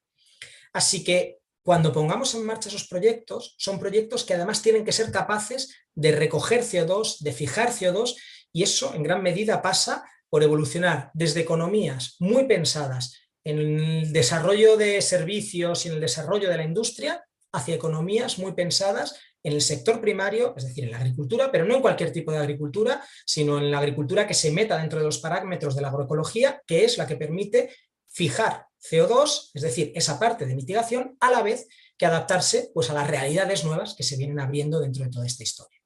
Así 0.73 1.03
que 1.03 1.39
cuando 1.65 1.91
pongamos 1.91 2.36
en 2.36 2.45
marcha 2.45 2.69
esos 2.69 2.88
proyectos, 2.88 3.56
son 3.58 3.80
proyectos 3.80 4.23
que 4.23 4.36
además 4.36 4.62
tienen 4.62 4.86
que 4.86 4.91
ser 4.91 5.12
capaces 5.12 5.75
de 5.95 6.12
recoger 6.12 6.62
CO2, 6.62 7.21
de 7.21 7.32
fijar 7.32 7.71
CO2, 7.71 8.15
y 8.54 8.62
eso 8.62 8.93
en 8.93 9.01
gran 9.01 9.23
medida 9.23 9.63
pasa 9.63 10.08
por 10.30 10.43
evolucionar 10.43 11.10
desde 11.15 11.41
economías 11.41 12.17
muy 12.19 12.45
pensadas 12.45 13.17
en 13.43 13.58
el 13.58 14.13
desarrollo 14.13 14.78
de 14.78 15.01
servicios 15.01 15.86
y 15.86 15.89
en 15.89 15.95
el 15.95 16.01
desarrollo 16.01 16.51
de 16.51 16.58
la 16.58 16.63
industria 16.63 17.25
hacia 17.51 17.73
economías 17.73 18.38
muy 18.38 18.54
pensadas 18.54 19.19
en 19.41 19.54
el 19.54 19.62
sector 19.62 19.99
primario, 19.99 20.54
es 20.56 20.65
decir, 20.65 20.84
en 20.84 20.91
la 20.91 20.97
agricultura, 20.97 21.51
pero 21.51 21.65
no 21.65 21.78
en 21.78 21.82
cualquier 21.82 22.12
tipo 22.12 22.32
de 22.32 22.38
agricultura, 22.38 23.04
sino 23.25 23.58
en 23.58 23.71
la 23.71 23.80
agricultura 23.80 24.28
que 24.28 24.36
se 24.36 24.51
meta 24.51 24.78
dentro 24.78 24.99
de 24.99 25.06
los 25.06 25.17
parámetros 25.17 25.75
de 25.75 25.82
la 25.82 25.88
agroecología, 25.88 26.62
que 26.67 26.86
es 26.86 26.99
la 26.99 27.08
que 27.08 27.15
permite 27.15 27.71
fijar 28.08 28.64
CO2, 28.89 29.51
es 29.53 29.61
decir, 29.61 29.91
esa 29.95 30.19
parte 30.19 30.45
de 30.45 30.55
mitigación, 30.55 31.17
a 31.19 31.31
la 31.31 31.41
vez 31.41 31.67
que 31.97 32.05
adaptarse 32.05 32.71
pues, 32.73 32.89
a 32.89 32.93
las 32.93 33.07
realidades 33.07 33.63
nuevas 33.63 33.95
que 33.95 34.03
se 34.03 34.17
vienen 34.17 34.39
abriendo 34.39 34.79
dentro 34.79 35.03
de 35.03 35.11
toda 35.11 35.25
esta 35.25 35.43
historia. 35.43 35.79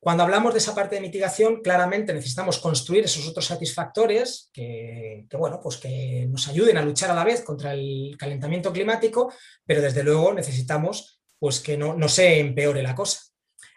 Cuando 0.00 0.22
hablamos 0.22 0.54
de 0.54 0.60
esa 0.60 0.76
parte 0.76 0.94
de 0.94 1.00
mitigación, 1.00 1.60
claramente 1.60 2.14
necesitamos 2.14 2.58
construir 2.58 3.04
esos 3.04 3.26
otros 3.26 3.46
satisfactores 3.46 4.48
que, 4.52 5.26
bueno, 5.32 5.60
pues 5.60 5.76
que 5.76 6.26
nos 6.30 6.46
ayuden 6.46 6.76
a 6.76 6.82
luchar 6.82 7.10
a 7.10 7.14
la 7.14 7.24
vez 7.24 7.42
contra 7.42 7.72
el 7.72 8.16
calentamiento 8.16 8.72
climático, 8.72 9.32
pero 9.66 9.82
desde 9.82 10.04
luego 10.04 10.32
necesitamos 10.32 11.20
pues, 11.38 11.58
que 11.58 11.76
no, 11.76 11.94
no 11.94 12.08
se 12.08 12.38
empeore 12.38 12.82
la 12.82 12.94
cosa. 12.94 13.22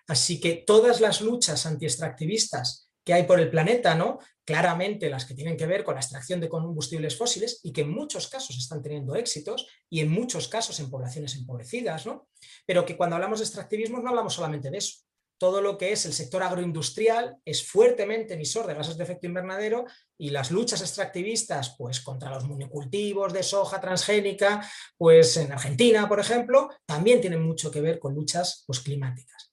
Así 0.08 0.40
que 0.40 0.64
todas 0.66 1.02
las 1.02 1.22
luchas 1.22 1.66
anti-extractivistas 1.66 2.90
que 3.04 3.14
hay 3.16 3.24
por 3.24 3.40
el 3.40 3.50
planeta, 3.50 3.96
¿no? 3.96 4.20
Claramente 4.46 5.10
las 5.10 5.26
que 5.26 5.34
tienen 5.34 5.58
que 5.58 5.68
ver 5.68 5.84
con 5.84 5.96
la 5.96 6.02
extracción 6.02 6.40
de 6.40 6.50
combustibles 6.50 7.18
fósiles 7.18 7.60
y 7.64 7.72
que 7.72 7.82
en 7.82 7.92
muchos 7.92 8.28
casos 8.28 8.58
están 8.58 8.82
teniendo 8.82 9.16
éxitos 9.16 9.68
y 9.90 10.00
en 10.00 10.10
muchos 10.10 10.48
casos 10.48 10.80
en 10.80 10.90
poblaciones 10.90 11.36
empobrecidas, 11.36 12.06
¿no? 12.06 12.28
pero 12.66 12.86
que 12.86 12.98
cuando 12.98 13.16
hablamos 13.16 13.40
de 13.40 13.46
extractivismo 13.46 14.00
no 14.00 14.10
hablamos 14.10 14.34
solamente 14.34 14.70
de 14.70 14.78
eso, 14.78 15.00
todo 15.42 15.60
lo 15.60 15.76
que 15.76 15.92
es 15.92 16.06
el 16.06 16.14
sector 16.14 16.44
agroindustrial 16.44 17.38
es 17.44 17.68
fuertemente 17.68 18.36
emisor 18.36 18.68
de 18.68 18.76
gases 18.76 18.96
de 18.96 19.04
efecto 19.04 19.26
invernadero 19.26 19.86
y 20.16 20.30
las 20.30 20.52
luchas 20.52 20.82
extractivistas 20.82 21.76
pues, 21.80 22.00
contra 22.02 22.30
los 22.30 22.44
monocultivos 22.44 23.34
de 23.34 23.42
soja 23.42 23.82
transgénica, 23.82 24.62
pues 24.96 25.38
en 25.38 25.52
Argentina, 25.52 26.08
por 26.08 26.20
ejemplo, 26.20 26.70
también 26.86 27.22
tienen 27.22 27.42
mucho 27.42 27.72
que 27.72 27.82
ver 27.82 27.98
con 27.98 28.14
luchas 28.14 28.64
pues, 28.68 28.82
climáticas. 28.82 29.51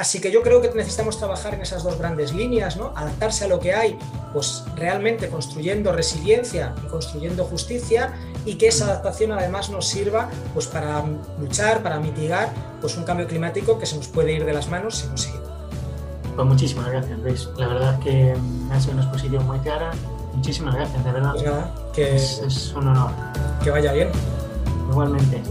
Así 0.00 0.18
que 0.18 0.32
yo 0.32 0.40
creo 0.40 0.62
que 0.62 0.70
necesitamos 0.70 1.18
trabajar 1.18 1.52
en 1.52 1.60
esas 1.60 1.82
dos 1.82 1.98
grandes 1.98 2.32
líneas, 2.32 2.78
¿no? 2.78 2.94
adaptarse 2.96 3.44
a 3.44 3.48
lo 3.48 3.60
que 3.60 3.74
hay, 3.74 3.98
pues 4.32 4.64
realmente 4.74 5.28
construyendo 5.28 5.92
resiliencia 5.92 6.74
y 6.82 6.88
construyendo 6.88 7.44
justicia 7.44 8.14
y 8.46 8.54
que 8.54 8.68
esa 8.68 8.86
adaptación 8.86 9.30
además 9.32 9.68
nos 9.68 9.86
sirva 9.86 10.30
pues, 10.54 10.68
para 10.68 11.04
luchar, 11.38 11.82
para 11.82 12.00
mitigar 12.00 12.48
pues, 12.80 12.96
un 12.96 13.04
cambio 13.04 13.26
climático 13.26 13.78
que 13.78 13.84
se 13.84 13.94
nos 13.96 14.08
puede 14.08 14.32
ir 14.32 14.46
de 14.46 14.54
las 14.54 14.70
manos 14.70 14.96
si 15.00 15.06
no 15.08 15.18
sigue. 15.18 15.38
Pues 16.34 16.48
muchísimas 16.48 16.90
gracias, 16.90 17.18
Luis. 17.18 17.48
La 17.58 17.68
verdad 17.68 17.98
es 17.98 18.00
que 18.02 18.34
ha 18.72 18.80
sido 18.80 18.94
una 18.94 19.02
exposición 19.02 19.46
muy 19.46 19.58
clara. 19.58 19.90
Muchísimas 20.32 20.76
gracias, 20.76 21.04
de 21.04 21.12
verdad. 21.12 21.32
Pues 21.32 21.92
que 21.92 22.16
es 22.46 22.72
un 22.74 22.88
honor. 22.88 23.10
Que 23.62 23.70
vaya 23.70 23.92
bien. 23.92 24.08
Igualmente. 24.88 25.42